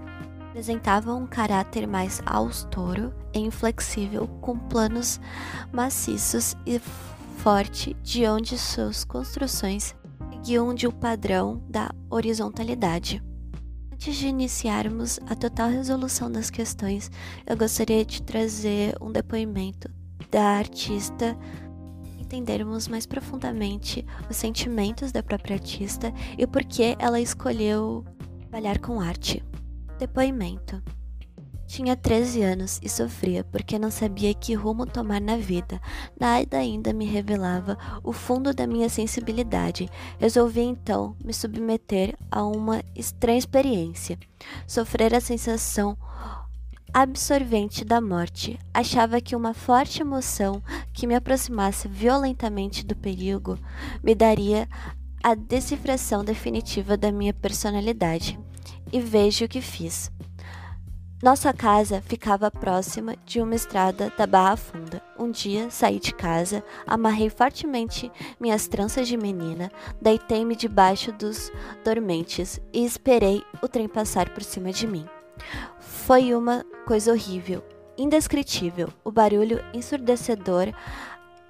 apresentavam 0.57 1.21
um 1.21 1.27
caráter 1.27 1.85
mais 1.85 2.19
austero 2.25 3.13
e 3.31 3.37
inflexível, 3.37 4.27
com 4.41 4.57
planos 4.57 5.19
maciços 5.71 6.55
e 6.65 6.79
forte, 7.37 7.95
de 8.01 8.25
onde 8.25 8.57
suas 8.57 9.03
construções 9.03 9.95
seguiam 10.31 10.73
de 10.73 10.87
um 10.87 10.91
padrão 10.91 11.61
da 11.69 11.91
horizontalidade. 12.09 13.21
Antes 13.93 14.15
de 14.15 14.27
iniciarmos 14.27 15.19
a 15.29 15.35
total 15.35 15.69
resolução 15.69 16.31
das 16.31 16.49
questões, 16.49 17.11
eu 17.45 17.55
gostaria 17.55 18.03
de 18.03 18.23
trazer 18.23 18.97
um 18.99 19.11
depoimento 19.11 19.87
da 20.31 20.57
artista 20.57 21.37
entendermos 22.19 22.87
mais 22.87 23.05
profundamente 23.05 24.03
os 24.27 24.35
sentimentos 24.35 25.11
da 25.11 25.21
própria 25.21 25.55
artista 25.55 26.11
e 26.35 26.47
por 26.47 26.63
que 26.65 26.95
ela 26.97 27.21
escolheu 27.21 28.03
trabalhar 28.39 28.79
com 28.79 28.99
arte. 28.99 29.43
Depoimento. 29.97 30.81
Tinha 31.65 31.95
13 31.95 32.43
anos 32.43 32.79
e 32.83 32.87
sofria 32.87 33.43
porque 33.43 33.79
não 33.79 33.89
sabia 33.89 34.33
que 34.33 34.53
rumo 34.53 34.85
tomar 34.85 35.19
na 35.19 35.35
vida. 35.35 35.81
Nada 36.19 36.57
ainda 36.57 36.93
me 36.93 37.03
revelava 37.03 37.77
o 38.03 38.13
fundo 38.13 38.53
da 38.53 38.67
minha 38.67 38.87
sensibilidade. 38.89 39.89
Resolvi 40.19 40.61
então 40.61 41.15
me 41.23 41.33
submeter 41.33 42.15
a 42.31 42.45
uma 42.45 42.81
estranha 42.95 43.39
experiência. 43.39 44.17
Sofrer 44.67 45.13
a 45.15 45.19
sensação 45.19 45.97
absorvente 46.93 47.83
da 47.83 47.99
morte. 47.99 48.57
Achava 48.73 49.19
que 49.19 49.35
uma 49.35 49.53
forte 49.53 50.01
emoção 50.01 50.61
que 50.93 51.07
me 51.07 51.15
aproximasse 51.15 51.87
violentamente 51.87 52.85
do 52.85 52.95
perigo 52.95 53.57
me 54.03 54.13
daria 54.13 54.69
a 55.23 55.33
decifração 55.33 56.23
definitiva 56.23 56.95
da 56.95 57.11
minha 57.11 57.33
personalidade 57.33 58.39
e 58.91 58.99
vejo 58.99 59.45
o 59.45 59.47
que 59.47 59.61
fiz. 59.61 60.11
Nossa 61.21 61.51
casa 61.51 61.99
ficava 62.05 62.51
próxima 62.51 63.15
de 63.25 63.41
uma 63.41 63.55
estrada 63.55 64.13
da 64.15 64.27
Barra 64.27 64.55
Funda. 64.55 65.01
Um 65.17 65.31
dia 65.31 65.67
saí 65.71 65.99
de 65.99 66.13
casa, 66.13 66.63
amarrei 66.85 67.27
fortemente 67.27 68.11
minhas 68.39 68.67
tranças 68.67 69.07
de 69.07 69.17
menina, 69.17 69.71
deitei-me 69.99 70.55
debaixo 70.55 71.11
dos 71.11 71.51
dormentes 71.83 72.61
e 72.71 72.85
esperei 72.85 73.43
o 73.63 73.67
trem 73.67 73.87
passar 73.87 74.29
por 74.29 74.43
cima 74.43 74.71
de 74.71 74.85
mim. 74.85 75.07
Foi 75.79 76.35
uma 76.35 76.63
coisa 76.85 77.11
horrível, 77.11 77.63
indescritível. 77.97 78.89
O 79.03 79.11
barulho 79.11 79.59
ensurdecedor, 79.73 80.71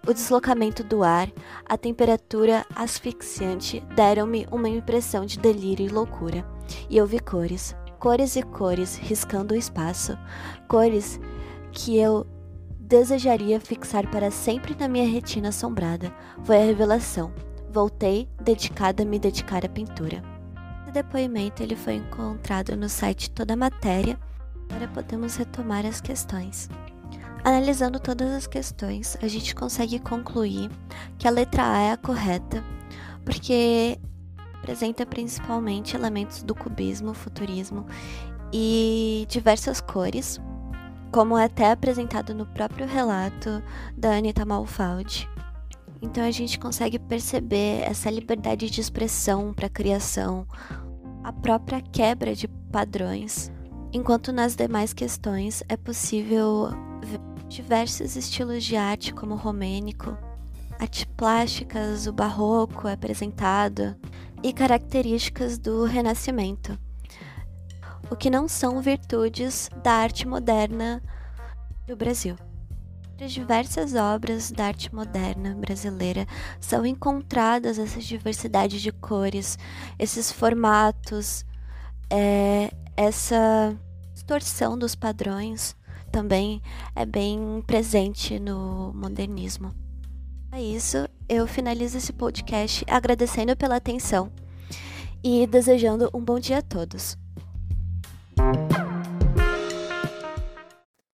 o 0.08 0.14
deslocamento 0.14 0.82
do 0.82 1.04
ar, 1.04 1.30
a 1.66 1.78
temperatura 1.78 2.66
asfixiante 2.74 3.82
deram-me 3.98 4.48
uma 4.50 4.70
impressão 4.70 5.26
de 5.26 5.38
delírio 5.38 5.86
e 5.86 5.90
loucura 5.90 6.57
e 6.90 6.98
eu 6.98 7.06
vi 7.06 7.20
cores, 7.20 7.76
cores 8.00 8.36
e 8.36 8.44
cores 8.44 8.96
riscando 8.96 9.54
o 9.54 9.58
espaço, 9.58 10.18
cores 10.68 11.20
que 11.72 11.98
eu 11.98 12.26
desejaria 12.80 13.60
fixar 13.60 14.10
para 14.10 14.32
sempre 14.32 14.76
na 14.80 14.88
minha 14.88 15.08
retina 15.08 15.50
assombrada. 15.50 16.14
Foi 16.44 16.58
a 16.58 16.66
revelação. 16.66 17.34
Voltei 17.70 18.30
dedicada 18.42 19.04
a 19.04 19.06
me 19.06 19.20
dedicar 19.20 19.66
à 19.66 19.70
pintura. 19.70 20.24
O 20.88 20.92
depoimento 20.92 21.62
ele 21.62 21.76
foi 21.76 21.96
encontrado 21.96 22.76
no 22.78 22.88
site 22.88 23.30
Toda 23.30 23.58
Matéria. 23.58 24.18
Agora 24.70 24.88
podemos 24.88 25.36
retomar 25.36 25.86
as 25.86 26.00
questões. 26.00 26.70
Analisando 27.44 28.00
todas 28.00 28.32
as 28.32 28.48
questões, 28.48 29.18
a 29.22 29.28
gente 29.28 29.54
consegue 29.54 30.00
concluir 30.00 30.70
que 31.18 31.28
a 31.28 31.32
letra 31.32 31.64
A 31.64 31.80
é 31.80 31.92
a 31.92 31.98
correta, 31.98 32.64
porque 33.24 34.00
apresenta 34.60 35.06
principalmente 35.06 35.96
elementos 35.96 36.44
do 36.44 36.54
cubismo, 36.54 37.14
futurismo 37.14 37.86
e 38.52 39.26
diversas 39.30 39.82
cores, 39.82 40.40
como 41.12 41.38
é 41.38 41.46
até 41.46 41.72
apresentado 41.72 42.34
no 42.34 42.46
próprio 42.46 42.86
relato 42.86 43.62
da 43.96 44.16
Anita 44.16 44.46
Malfaldi. 44.46 45.30
Então 46.02 46.24
a 46.24 46.32
gente 46.32 46.60
consegue 46.60 47.00
perceber 47.00 47.82
essa 47.82 48.10
liberdade 48.10 48.70
de 48.70 48.82
expressão 48.82 49.54
para 49.54 49.68
a 49.68 49.70
criação, 49.70 50.46
a 51.24 51.32
própria 51.32 51.82
quebra 51.82 52.36
de 52.36 52.48
padrões, 52.48 53.52
enquanto 53.92 54.32
nas 54.32 54.56
demais 54.56 54.94
questões 54.94 55.64
é 55.68 55.76
possível 55.76 56.70
ver 57.02 57.20
diversos 57.48 58.16
estilos 58.16 58.64
de 58.64 58.76
arte, 58.76 59.14
como 59.14 59.34
o 59.34 59.38
romênico, 59.38 60.18
artes 60.80 61.06
plásticas, 61.16 62.06
o 62.06 62.14
barroco 62.14 62.88
é 62.88 62.94
apresentado 62.94 63.96
e 64.44 64.54
características 64.54 65.58
do 65.58 65.86
Renascimento, 65.86 66.78
o 68.10 68.16
que 68.16 68.30
não 68.30 68.48
são 68.48 68.82
virtudes 68.82 69.70
da 69.84 69.92
arte 69.94 70.28
moderna 70.28 71.02
do 71.86 71.96
Brasil. 71.96 72.36
Entre 73.14 73.28
diversas 73.28 73.96
obras 73.96 74.52
da 74.52 74.66
arte 74.66 74.94
moderna 74.94 75.56
brasileira 75.56 76.28
são 76.60 76.86
encontradas 76.86 77.80
essa 77.80 78.00
diversidade 78.00 78.80
de 78.80 78.92
cores, 78.92 79.58
esses 79.98 80.32
formatos, 80.32 81.44
é, 82.12 82.72
essa 82.96 83.76
distorção 84.14 84.78
dos 84.78 84.94
padrões 84.94 85.76
também 86.12 86.62
é 86.96 87.06
bem 87.06 87.64
presente 87.66 88.40
no 88.40 88.94
modernismo. 88.94 89.87
É 90.52 90.62
isso, 90.62 91.08
eu 91.28 91.46
finalizo 91.46 91.98
esse 91.98 92.14
podcast 92.14 92.86
agradecendo 92.90 93.56
pela 93.56 93.76
atenção 93.76 94.32
e 95.24 95.46
desejando 95.46 96.10
um 96.14 96.22
bom 96.22 96.40
dia 96.40 96.60
a 96.60 96.62
todos. 96.62 97.18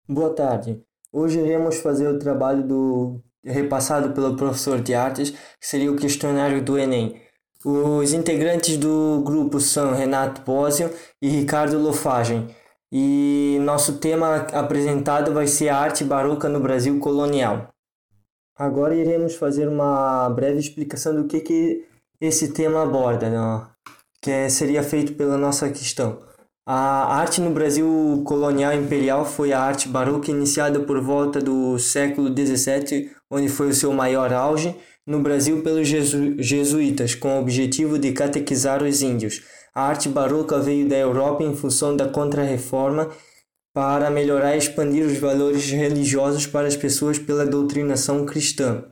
Boa 0.09 0.35
tarde. 0.35 0.83
Hoje 1.13 1.39
iremos 1.39 1.77
fazer 1.79 2.09
o 2.09 2.19
trabalho 2.19 2.67
do 2.67 3.21
repassado 3.45 4.13
pelo 4.13 4.37
professor 4.37 4.81
de 4.81 4.95
artes, 4.95 5.31
que 5.31 5.67
seria 5.67 5.91
o 5.91 5.97
questionário 5.97 6.63
do 6.63 6.77
Enem. 6.77 7.21
Os 7.65 8.13
integrantes 8.13 8.77
do 8.77 9.23
grupo 9.25 9.61
são 9.61 9.95
Renato 9.95 10.41
Bósio 10.43 10.91
e 11.23 11.29
Ricardo 11.29 11.79
Lofagem. 11.79 12.49
E 12.93 13.59
nosso 13.63 13.99
tema 13.99 14.47
apresentado 14.53 15.33
vai 15.33 15.47
ser 15.47 15.69
a 15.69 15.79
arte 15.79 16.03
barroca 16.03 16.49
no 16.49 16.59
Brasil 16.59 16.99
colonial. 16.99 17.69
Agora 18.61 18.95
iremos 18.95 19.37
fazer 19.37 19.67
uma 19.67 20.29
breve 20.29 20.59
explicação 20.59 21.15
do 21.15 21.27
que, 21.27 21.41
que 21.41 21.87
esse 22.21 22.53
tema 22.53 22.83
aborda, 22.83 23.31
né? 23.31 23.67
que 24.21 24.51
seria 24.51 24.83
feito 24.83 25.15
pela 25.15 25.39
nossa 25.39 25.71
questão. 25.71 26.19
A 26.69 27.17
arte 27.17 27.41
no 27.41 27.49
Brasil 27.49 28.23
colonial 28.27 28.75
imperial 28.75 29.25
foi 29.25 29.55
a 29.55 29.59
arte 29.59 29.89
barroca 29.89 30.31
iniciada 30.31 30.79
por 30.81 31.01
volta 31.01 31.41
do 31.41 31.79
século 31.79 32.29
XVII, 32.29 33.11
onde 33.31 33.49
foi 33.49 33.69
o 33.71 33.75
seu 33.75 33.95
maior 33.95 34.31
auge, 34.31 34.77
no 35.07 35.21
Brasil 35.21 35.63
pelos 35.63 35.89
jesu 35.89 36.37
jesuítas, 36.39 37.15
com 37.15 37.39
o 37.39 37.41
objetivo 37.41 37.99
de 37.99 38.13
catequizar 38.13 38.83
os 38.83 39.01
índios. 39.01 39.43
A 39.75 39.85
arte 39.85 40.07
barroca 40.07 40.61
veio 40.61 40.87
da 40.87 40.97
Europa 40.97 41.43
em 41.43 41.57
função 41.57 41.97
da 41.97 42.07
Contra-Reforma 42.07 43.09
para 43.73 44.11
melhorar 44.11 44.55
e 44.55 44.59
expandir 44.59 45.05
os 45.05 45.19
valores 45.19 45.71
religiosos 45.71 46.47
para 46.47 46.67
as 46.67 46.77
pessoas 46.77 47.19
pela 47.19 47.47
doutrinação 47.47 48.27
cristã, 48.27 48.85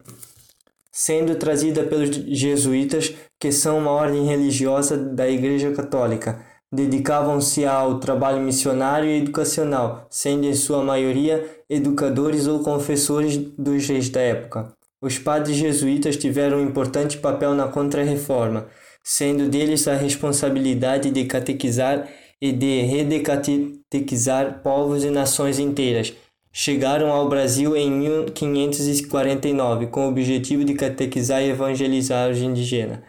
sendo 0.92 1.36
trazida 1.36 1.82
pelos 1.84 2.10
jesuítas, 2.10 3.14
que 3.40 3.52
são 3.52 3.78
uma 3.78 3.90
ordem 3.90 4.26
religiosa 4.26 4.96
da 4.96 5.28
Igreja 5.28 5.72
Católica 5.72 6.44
dedicavam-se 6.72 7.64
ao 7.64 7.98
trabalho 7.98 8.40
missionário 8.40 9.08
e 9.08 9.18
educacional, 9.18 10.06
sendo 10.10 10.46
em 10.46 10.54
sua 10.54 10.82
maioria 10.84 11.44
educadores 11.68 12.46
ou 12.46 12.60
confessores 12.60 13.36
dos 13.36 13.86
reis 13.88 14.08
da 14.08 14.20
época. 14.20 14.72
Os 15.00 15.18
padres 15.18 15.56
jesuítas 15.56 16.16
tiveram 16.16 16.58
um 16.58 16.64
importante 16.64 17.18
papel 17.18 17.54
na 17.54 17.68
Contra-Reforma, 17.68 18.66
sendo 19.02 19.48
deles 19.48 19.88
a 19.88 19.94
responsabilidade 19.94 21.10
de 21.10 21.24
catequizar 21.24 22.06
e 22.40 22.52
de 22.52 22.82
redecatequizar 22.82 24.62
povos 24.62 25.04
e 25.04 25.10
nações 25.10 25.58
inteiras. 25.58 26.14
Chegaram 26.52 27.12
ao 27.12 27.28
Brasil 27.28 27.76
em 27.76 27.90
1549 27.90 29.88
com 29.88 30.06
o 30.06 30.08
objetivo 30.08 30.64
de 30.64 30.74
catequizar 30.74 31.42
e 31.42 31.50
evangelizar 31.50 32.30
os 32.30 32.38
indígenas. 32.38 33.00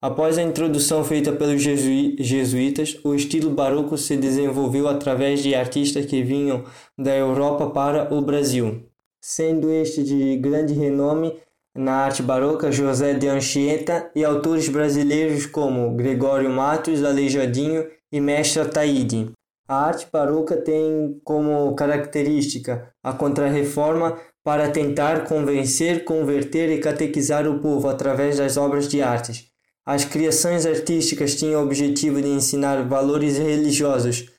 Após 0.00 0.36
a 0.36 0.42
introdução 0.42 1.02
feita 1.02 1.32
pelos 1.32 1.62
jesuítas, 1.62 2.98
o 3.02 3.14
estilo 3.14 3.50
barroco 3.50 3.96
se 3.96 4.16
desenvolveu 4.16 4.86
através 4.86 5.42
de 5.42 5.54
artistas 5.54 6.04
que 6.04 6.22
vinham 6.22 6.64
da 6.98 7.16
Europa 7.16 7.70
para 7.70 8.14
o 8.14 8.20
Brasil, 8.20 8.82
sendo 9.18 9.70
este 9.70 10.04
de 10.04 10.36
grande 10.36 10.74
renome 10.74 11.32
na 11.74 11.92
arte 12.04 12.22
barroca 12.22 12.70
José 12.70 13.14
de 13.14 13.28
Anchieta 13.28 14.10
e 14.14 14.24
autores 14.24 14.68
brasileiros 14.68 15.46
como 15.46 15.94
Gregório 15.96 16.50
Matos, 16.50 17.02
Aleijadinho 17.02 17.86
e 18.12 18.20
Mestre 18.20 18.62
Ataíde. 18.62 19.32
A 19.66 19.86
arte 19.86 20.06
barroca 20.12 20.56
tem 20.56 21.20
como 21.24 21.74
característica 21.74 22.90
a 23.02 23.12
contrarreforma 23.12 24.18
para 24.42 24.70
tentar 24.70 25.24
convencer, 25.24 26.04
converter 26.04 26.70
e 26.70 26.80
catequizar 26.80 27.48
o 27.48 27.60
povo 27.60 27.88
através 27.88 28.36
das 28.36 28.56
obras 28.56 28.86
de 28.86 29.02
artes 29.02 29.52
as 29.86 30.04
criações 30.04 30.64
artísticas 30.64 31.34
tinham 31.34 31.60
o 31.60 31.64
objetivo 31.64 32.20
de 32.20 32.28
ensinar 32.28 32.82
valores 32.88 33.36
religiosos. 33.36 34.30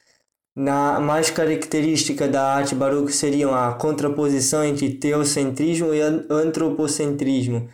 Na 0.55 1.01
mais 1.01 1.29
característica 1.29 2.29
da 2.29 2.41
arte 2.55 2.73
barroca 2.73 3.11
seriam 3.11 3.53
a 3.53 3.73
contraposição 3.73 4.63
entre 4.63 4.93
teocentrismo 4.93 5.93
e 5.93 5.99
antropocentrismo, 6.01 7.67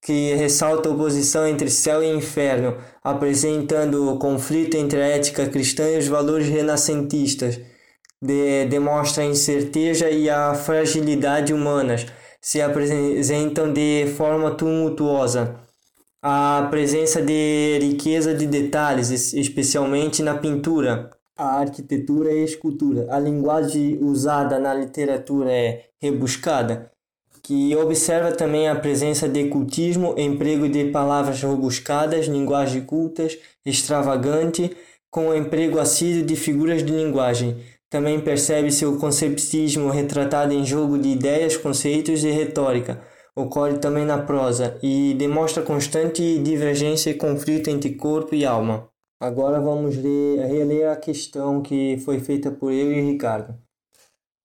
que 0.00 0.32
ressalta 0.34 0.88
a 0.88 0.92
oposição 0.92 1.46
entre 1.48 1.68
céu 1.68 2.00
e 2.00 2.08
inferno, 2.08 2.76
apresentando 3.02 4.08
o 4.08 4.18
conflito 4.18 4.76
entre 4.76 5.02
a 5.02 5.06
ética 5.06 5.48
cristã 5.48 5.88
e 5.90 5.98
os 5.98 6.06
valores 6.06 6.46
renascentistas. 6.48 7.60
De, 8.22 8.66
demonstra 8.66 9.24
a 9.24 9.26
incerteza 9.26 10.08
e 10.08 10.30
a 10.30 10.54
fragilidade 10.54 11.52
humanas, 11.52 12.06
se 12.40 12.62
apresentam 12.62 13.72
de 13.72 14.06
forma 14.16 14.52
tumultuosa 14.52 15.56
a 16.22 16.68
presença 16.70 17.20
de 17.20 17.80
riqueza 17.80 18.32
de 18.32 18.46
detalhes, 18.46 19.10
especialmente 19.32 20.22
na 20.22 20.38
pintura, 20.38 21.10
a 21.42 21.60
arquitetura 21.60 22.32
e 22.32 22.40
a 22.40 22.44
escultura. 22.44 23.06
A 23.10 23.18
linguagem 23.18 23.98
usada 24.00 24.58
na 24.58 24.72
literatura 24.72 25.50
é 25.52 25.84
rebuscada, 26.00 26.90
que 27.42 27.74
observa 27.76 28.32
também 28.32 28.68
a 28.68 28.76
presença 28.76 29.28
de 29.28 29.48
cultismo, 29.48 30.14
emprego 30.16 30.68
de 30.68 30.90
palavras 30.90 31.42
rebuscadas, 31.42 32.26
linguagem 32.26 32.82
cultas, 32.82 33.38
extravagante, 33.66 34.76
com 35.10 35.28
o 35.28 35.34
emprego 35.34 35.78
assíduo 35.78 36.22
de 36.24 36.36
figuras 36.36 36.84
de 36.84 36.92
linguagem. 36.92 37.56
Também 37.90 38.20
percebe-se 38.20 38.86
o 38.86 38.98
conceptismo 38.98 39.90
retratado 39.90 40.54
em 40.54 40.64
jogo 40.64 40.96
de 40.98 41.08
ideias, 41.08 41.56
conceitos 41.56 42.24
e 42.24 42.30
retórica 42.30 43.02
ocorre 43.34 43.78
também 43.78 44.04
na 44.04 44.18
prosa 44.18 44.78
e 44.82 45.14
demonstra 45.14 45.62
constante 45.62 46.38
divergência 46.38 47.10
e 47.10 47.14
conflito 47.14 47.68
entre 47.70 47.94
corpo 47.94 48.34
e 48.34 48.44
alma. 48.44 48.88
Agora 49.22 49.60
vamos 49.60 49.96
ler, 49.96 50.44
reler 50.48 50.90
a 50.90 50.96
questão 50.96 51.62
que 51.62 51.96
foi 51.98 52.18
feita 52.18 52.50
por 52.50 52.72
eu 52.72 52.92
e 52.92 53.00
Ricardo. 53.02 53.56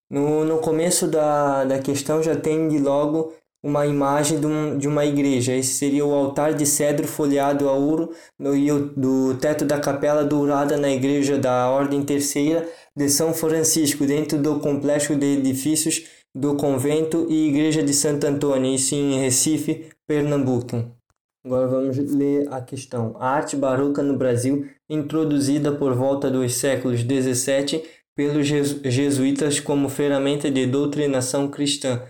No, 0.08 0.46
no 0.46 0.60
começo 0.60 1.08
da, 1.08 1.66
da 1.66 1.80
questão 1.80 2.22
já 2.22 2.36
tem 2.36 2.68
de 2.68 2.78
logo 2.78 3.34
uma 3.64 3.88
imagem 3.88 4.40
de, 4.40 4.46
um, 4.46 4.78
de 4.78 4.88
uma 4.88 5.04
igreja. 5.04 5.56
Esse 5.56 5.74
seria 5.74 6.06
o 6.06 6.14
altar 6.14 6.54
de 6.54 6.64
cedro 6.64 7.08
folheado 7.08 7.68
a 7.68 7.74
ouro 7.74 8.12
no, 8.38 8.54
do 8.96 9.36
teto 9.40 9.66
da 9.66 9.80
capela 9.80 10.24
dourada 10.24 10.78
na 10.78 10.92
igreja 10.92 11.40
da 11.40 11.72
Ordem 11.72 12.04
Terceira 12.04 12.70
de 12.96 13.10
São 13.10 13.34
Francisco, 13.34 14.06
dentro 14.06 14.38
do 14.38 14.60
complexo 14.60 15.16
de 15.16 15.38
edifícios 15.38 16.04
do 16.36 16.56
convento 16.56 17.26
e 17.28 17.48
igreja 17.48 17.82
de 17.82 17.96
Santo 17.96 18.28
Antônio, 18.28 18.76
isso 18.76 18.94
em 18.94 19.22
Recife, 19.22 19.90
Pernambuco. 20.06 20.97
Agora 21.48 21.66
vamos 21.66 21.98
ler 21.98 22.46
a 22.52 22.60
questão. 22.60 23.16
A 23.22 23.30
arte 23.30 23.56
barroca 23.56 24.04
no 24.04 24.18
Brasil, 24.18 24.68
introduzida 24.90 25.72
por 25.72 25.94
volta 25.94 26.30
dos 26.30 26.56
séculos 26.56 27.06
17 27.06 27.82
pelos 28.14 28.46
jesuítas 28.46 29.58
como 29.58 29.88
ferramenta 29.88 30.52
de 30.52 30.66
doutrinação 30.66 31.48
cristã, 31.48 32.02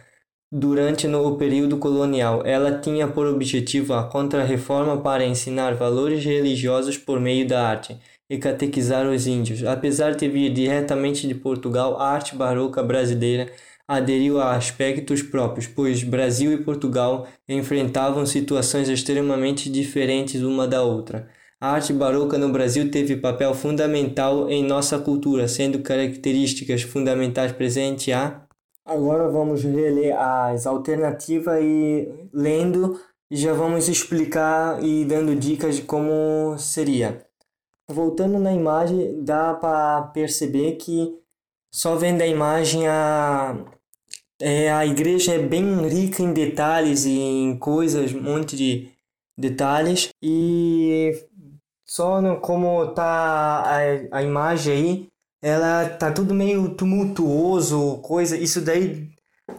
durante 0.51 1.05
o 1.05 1.35
período 1.35 1.77
colonial. 1.77 2.41
Ela 2.47 2.79
tinha 2.79 3.07
por 3.07 3.27
objetivo 3.27 3.93
a 3.93 4.05
contra-reforma 4.05 5.01
para 5.03 5.23
ensinar 5.23 5.75
valores 5.75 6.25
religiosos 6.25 6.97
por 6.97 7.19
meio 7.19 7.47
da 7.47 7.61
arte 7.61 7.95
e 8.27 8.39
catequizar 8.39 9.05
os 9.05 9.27
índios. 9.27 9.63
Apesar 9.63 10.15
de 10.15 10.27
vir 10.27 10.51
diretamente 10.51 11.27
de 11.27 11.35
Portugal, 11.35 12.01
a 12.01 12.09
arte 12.09 12.35
barroca 12.35 12.81
brasileira 12.81 13.51
aderiu 13.87 14.39
a 14.41 14.55
aspectos 14.55 15.21
próprios, 15.21 15.65
pois 15.65 16.03
Brasil 16.03 16.51
e 16.51 16.63
Portugal 16.63 17.27
enfrentavam 17.47 18.25
situações 18.25 18.89
extremamente 18.89 19.69
diferentes 19.69 20.41
uma 20.41 20.67
da 20.67 20.83
outra. 20.83 21.29
A 21.59 21.71
arte 21.71 21.93
barroca 21.93 22.37
no 22.37 22.49
Brasil 22.49 22.91
teve 22.91 23.15
papel 23.15 23.53
fundamental 23.53 24.49
em 24.49 24.63
nossa 24.63 24.99
cultura, 24.99 25.47
sendo 25.47 25.79
características 25.79 26.83
fundamentais 26.83 27.51
presentes 27.51 28.13
a. 28.13 28.45
Agora 28.85 29.27
vamos 29.29 29.63
reler 29.63 30.15
as 30.15 30.67
alternativas 30.67 31.59
e 31.61 32.29
lendo 32.33 32.99
já 33.29 33.53
vamos 33.53 33.89
explicar 33.89 34.81
e 34.83 35.03
dando 35.03 35.35
dicas 35.35 35.77
de 35.77 35.81
como 35.81 36.57
seria. 36.57 37.25
Voltando 37.89 38.39
na 38.39 38.53
imagem, 38.53 39.23
dá 39.23 39.53
para 39.53 40.03
perceber 40.13 40.73
que 40.73 41.13
só 41.73 41.95
vendo 41.95 42.21
a 42.21 42.27
imagem 42.27 42.87
a 42.87 43.65
é, 44.41 44.71
a 44.71 44.85
igreja 44.85 45.33
é 45.33 45.39
bem 45.39 45.87
rica 45.87 46.21
em 46.21 46.33
detalhes 46.33 47.05
e 47.05 47.17
em 47.19 47.57
coisas, 47.57 48.13
um 48.13 48.21
monte 48.21 48.55
de 48.55 48.89
detalhes 49.37 50.09
e 50.21 51.11
só 51.85 52.21
no, 52.21 52.37
como 52.39 52.87
tá 52.93 53.03
a, 53.03 54.17
a 54.17 54.23
imagem 54.23 54.73
aí, 54.73 55.07
ela 55.41 55.87
tá 55.89 56.11
tudo 56.11 56.33
meio 56.33 56.69
tumultuoso, 56.69 57.97
coisa, 57.99 58.37
isso 58.37 58.61
daí 58.61 59.09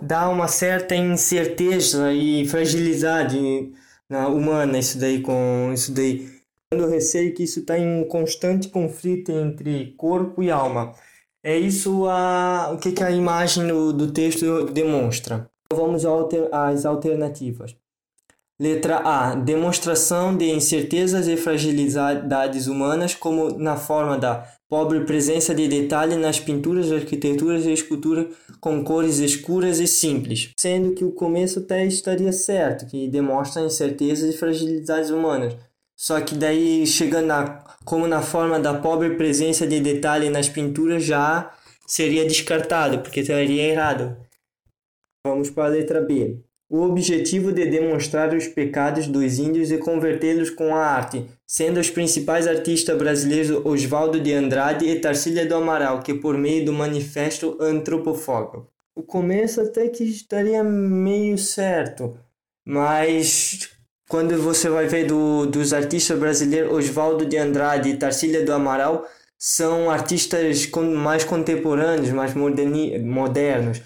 dá 0.02 0.28
uma 0.28 0.48
certa 0.48 0.94
incerteza 0.94 2.12
e 2.12 2.46
fragilidade 2.46 3.72
na 4.08 4.28
humana 4.28 4.78
isso 4.78 4.98
daí 4.98 5.20
com 5.20 5.70
isso 5.72 5.92
daí. 5.92 6.28
Eu 6.70 6.88
receio 6.88 7.34
que 7.34 7.44
isso 7.44 7.60
está 7.60 7.78
em 7.78 8.06
constante 8.08 8.68
conflito 8.68 9.32
entre 9.32 9.94
corpo 9.96 10.42
e 10.42 10.50
alma. 10.50 10.94
É 11.48 11.56
isso 11.56 12.06
a, 12.06 12.70
o 12.74 12.76
que, 12.76 12.92
que 12.92 13.02
a 13.02 13.10
imagem 13.10 13.66
do, 13.66 13.90
do 13.90 14.12
texto 14.12 14.66
demonstra. 14.66 15.48
Vamos 15.72 16.04
às 16.52 16.84
alternativas. 16.84 17.74
Letra 18.60 18.98
A. 18.98 19.34
Demonstração 19.34 20.36
de 20.36 20.50
incertezas 20.50 21.26
e 21.26 21.38
fragilidades 21.38 22.66
humanas, 22.66 23.14
como 23.14 23.58
na 23.58 23.76
forma 23.76 24.18
da 24.18 24.46
pobre 24.68 25.06
presença 25.06 25.54
de 25.54 25.66
detalhe 25.66 26.16
nas 26.16 26.38
pinturas, 26.38 26.92
arquiteturas 26.92 27.64
e 27.64 27.72
esculturas 27.72 28.26
com 28.60 28.84
cores 28.84 29.18
escuras 29.18 29.80
e 29.80 29.86
simples. 29.86 30.50
Sendo 30.54 30.92
que 30.92 31.02
o 31.02 31.12
começo 31.12 31.60
até 31.60 31.86
estaria 31.86 32.30
certo, 32.30 32.84
que 32.84 33.08
demonstra 33.08 33.62
incertezas 33.62 34.34
e 34.34 34.36
fragilidades 34.36 35.08
humanas. 35.08 35.56
Só 35.98 36.20
que 36.20 36.36
daí, 36.36 36.86
chegando 36.86 37.26
na, 37.26 37.64
como 37.84 38.06
na 38.06 38.22
forma 38.22 38.60
da 38.60 38.74
pobre 38.74 39.16
presença 39.16 39.66
de 39.66 39.80
detalhe 39.80 40.30
nas 40.30 40.48
pinturas, 40.48 41.02
já 41.02 41.52
seria 41.86 42.24
descartado, 42.24 43.00
porque 43.00 43.20
estaria 43.20 43.64
errado. 43.64 44.16
Vamos 45.26 45.50
para 45.50 45.64
a 45.64 45.68
letra 45.68 46.00
B 46.00 46.38
o 46.70 46.82
objetivo 46.82 47.50
de 47.50 47.64
demonstrar 47.64 48.34
os 48.34 48.46
pecados 48.46 49.06
dos 49.06 49.38
índios 49.38 49.70
e 49.70 49.78
convertê-los 49.78 50.50
com 50.50 50.74
a 50.74 50.84
arte, 50.84 51.24
sendo 51.46 51.80
os 51.80 51.88
principais 51.88 52.46
artistas 52.46 52.96
brasileiros 52.98 53.64
Oswaldo 53.64 54.20
de 54.20 54.34
Andrade 54.34 54.86
e 54.86 55.00
Tarsília 55.00 55.46
do 55.46 55.54
Amaral, 55.54 56.02
que 56.02 56.12
por 56.12 56.36
meio 56.36 56.66
do 56.66 56.72
Manifesto 56.72 57.56
Antropofóbico. 57.58 58.66
O 58.94 59.02
começo 59.02 59.62
até 59.62 59.88
que 59.88 60.04
estaria 60.04 60.62
meio 60.62 61.38
certo, 61.38 62.18
mas 62.66 63.70
quando 64.08 64.40
você 64.42 64.70
vai 64.70 64.86
ver 64.86 65.06
do, 65.06 65.46
dos 65.46 65.72
artistas 65.72 66.18
brasileiros 66.18 66.72
Oswaldo 66.72 67.26
de 67.26 67.36
Andrade 67.36 67.90
e 67.90 67.96
Tarsília 67.96 68.44
do 68.44 68.52
Amaral, 68.52 69.06
são 69.38 69.90
artistas 69.90 70.68
mais 70.96 71.24
contemporâneos, 71.24 72.10
mais 72.10 72.34
moderni, 72.34 72.98
modernos. 72.98 73.80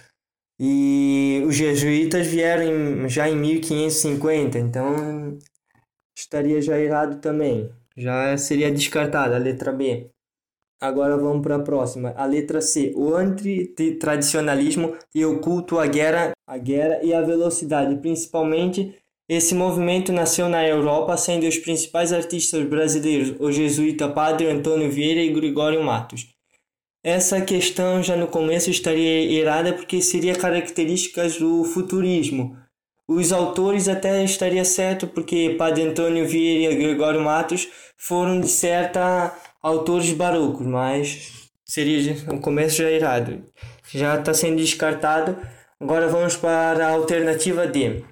E 0.58 1.42
os 1.46 1.56
jesuítas 1.56 2.26
vieram 2.26 3.08
já 3.08 3.28
em 3.28 3.36
1550, 3.36 4.58
então 4.58 5.38
estaria 6.16 6.62
já 6.62 6.78
errado 6.78 7.20
também. 7.20 7.70
Já 7.96 8.36
seria 8.38 8.70
descartada 8.70 9.34
a 9.34 9.38
letra 9.38 9.72
B. 9.72 10.08
Agora 10.80 11.16
vamos 11.16 11.42
para 11.42 11.56
a 11.56 11.62
próxima, 11.62 12.12
a 12.16 12.24
letra 12.24 12.60
C. 12.60 12.92
O 12.96 13.14
antitradicionalismo 13.14 14.96
e 15.14 15.24
o 15.24 15.40
culto 15.40 15.78
à 15.78 15.86
guerra, 15.86 16.32
à 16.46 16.58
guerra 16.58 17.00
e 17.02 17.12
à 17.12 17.20
velocidade. 17.22 17.96
Principalmente, 17.96 19.01
esse 19.32 19.54
movimento 19.54 20.12
nasceu 20.12 20.48
na 20.48 20.66
Europa, 20.66 21.16
sendo 21.16 21.46
os 21.46 21.56
principais 21.56 22.12
artistas 22.12 22.64
brasileiros 22.68 23.34
o 23.38 23.50
jesuíta 23.50 24.08
Padre 24.08 24.48
Antônio 24.48 24.90
Vieira 24.90 25.20
e 25.20 25.32
Gregório 25.32 25.82
Matos. 25.82 26.26
Essa 27.04 27.40
questão 27.40 28.02
já 28.02 28.16
no 28.16 28.26
começo 28.26 28.70
estaria 28.70 29.40
errada 29.40 29.72
porque 29.72 30.02
seria 30.02 30.36
características 30.36 31.38
do 31.38 31.64
futurismo. 31.64 32.56
Os 33.08 33.32
autores 33.32 33.88
até 33.88 34.22
estaria 34.22 34.64
certo 34.64 35.06
porque 35.06 35.56
Padre 35.58 35.82
Antônio 35.84 36.26
Vieira 36.26 36.72
e 36.72 36.76
Gregório 36.76 37.20
Matos 37.20 37.68
foram 37.96 38.40
de 38.40 38.48
certa 38.48 39.36
autores 39.62 40.12
barrocos, 40.12 40.66
mas 40.66 41.50
seria 41.64 42.14
no 42.26 42.40
começo 42.40 42.76
já 42.76 42.90
errado. 42.90 43.44
Já 43.92 44.18
está 44.18 44.34
sendo 44.34 44.56
descartado. 44.56 45.36
Agora 45.80 46.06
vamos 46.06 46.36
para 46.36 46.86
a 46.86 46.90
alternativa 46.90 47.66
D. 47.66 48.04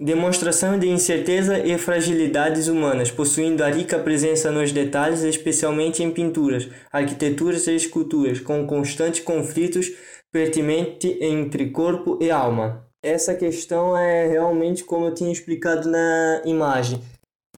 Demonstração 0.00 0.78
de 0.78 0.88
incerteza 0.88 1.58
e 1.58 1.76
fragilidades 1.76 2.68
humanas, 2.68 3.10
possuindo 3.10 3.64
a 3.64 3.68
rica 3.68 3.98
presença 3.98 4.48
nos 4.48 4.70
detalhes, 4.70 5.22
especialmente 5.22 6.04
em 6.04 6.10
pinturas, 6.12 6.68
arquiteturas 6.92 7.66
e 7.66 7.74
esculturas, 7.74 8.38
com 8.38 8.64
constantes 8.64 9.20
conflitos 9.20 9.90
pertinentes 10.30 11.16
entre 11.20 11.70
corpo 11.70 12.16
e 12.22 12.30
alma. 12.30 12.86
Essa 13.02 13.34
questão 13.34 13.96
é 13.96 14.28
realmente 14.28 14.84
como 14.84 15.06
eu 15.06 15.14
tinha 15.14 15.32
explicado 15.32 15.90
na 15.90 16.42
imagem. 16.44 17.00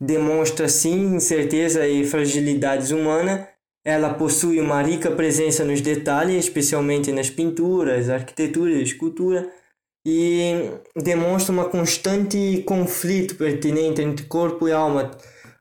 Demonstra 0.01 0.67
sim 0.67 1.15
incerteza 1.17 1.87
e 1.87 2.07
fragilidades 2.07 2.91
humanas. 2.91 3.47
Ela 3.85 4.15
possui 4.15 4.61
uma 4.61 4.81
rica 4.81 5.11
presença 5.11 5.63
nos 5.63 5.83
detalhes, 5.83 6.45
especialmente 6.45 7.13
nas 7.13 7.29
pinturas, 7.29 8.09
arquitetura 8.09 8.73
e 8.73 8.83
escultura 8.83 9.60
e 10.05 10.71
demonstra 10.97 11.53
uma 11.53 11.69
constante 11.69 12.63
conflito 12.67 13.37
pertinente 13.37 14.01
entre 14.01 14.27
corpo 14.27 14.69
e 14.69 14.73
alma. 14.73 15.11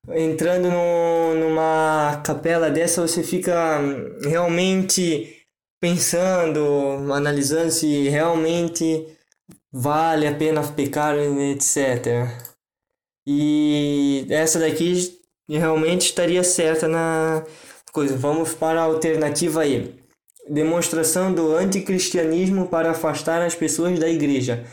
Entrando 0.09 0.69
no, 0.69 1.35
numa 1.35 2.21
capela 2.25 2.69
dessa, 2.69 3.01
você 3.01 3.21
fica 3.21 3.79
realmente 4.23 5.45
pensando, 5.79 7.13
analisando 7.13 7.71
se 7.71 8.09
realmente 8.09 9.07
vale 9.71 10.27
a 10.27 10.35
pena 10.35 10.63
pecar, 10.63 11.15
etc. 11.17 12.27
E 13.27 14.25
essa 14.29 14.59
daqui 14.59 15.19
realmente 15.47 16.07
estaria 16.07 16.43
certa 16.43 16.87
na 16.87 17.43
coisa. 17.91 18.17
Vamos 18.17 18.53
para 18.53 18.81
a 18.81 18.85
alternativa 18.85 19.61
aí 19.61 19.98
demonstração 20.49 21.33
do 21.33 21.55
anticristianismo 21.55 22.67
para 22.67 22.91
afastar 22.91 23.41
as 23.41 23.55
pessoas 23.55 23.99
da 23.99 24.09
igreja. 24.09 24.65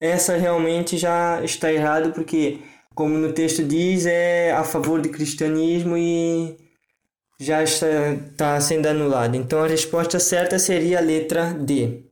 Essa 0.00 0.36
realmente 0.36 0.96
já 0.96 1.42
está 1.42 1.72
errado 1.72 2.12
porque, 2.12 2.60
como 2.94 3.18
no 3.18 3.32
texto 3.32 3.64
diz, 3.64 4.06
é 4.06 4.52
a 4.52 4.62
favor 4.62 5.00
do 5.00 5.08
cristianismo 5.08 5.96
e 5.96 6.56
já 7.40 7.62
está, 7.62 7.86
está 8.12 8.60
sendo 8.60 8.86
anulado. 8.86 9.36
Então 9.36 9.62
a 9.62 9.66
resposta 9.66 10.18
certa 10.20 10.58
seria 10.58 10.98
a 10.98 11.02
letra 11.02 11.52
D. 11.52 12.07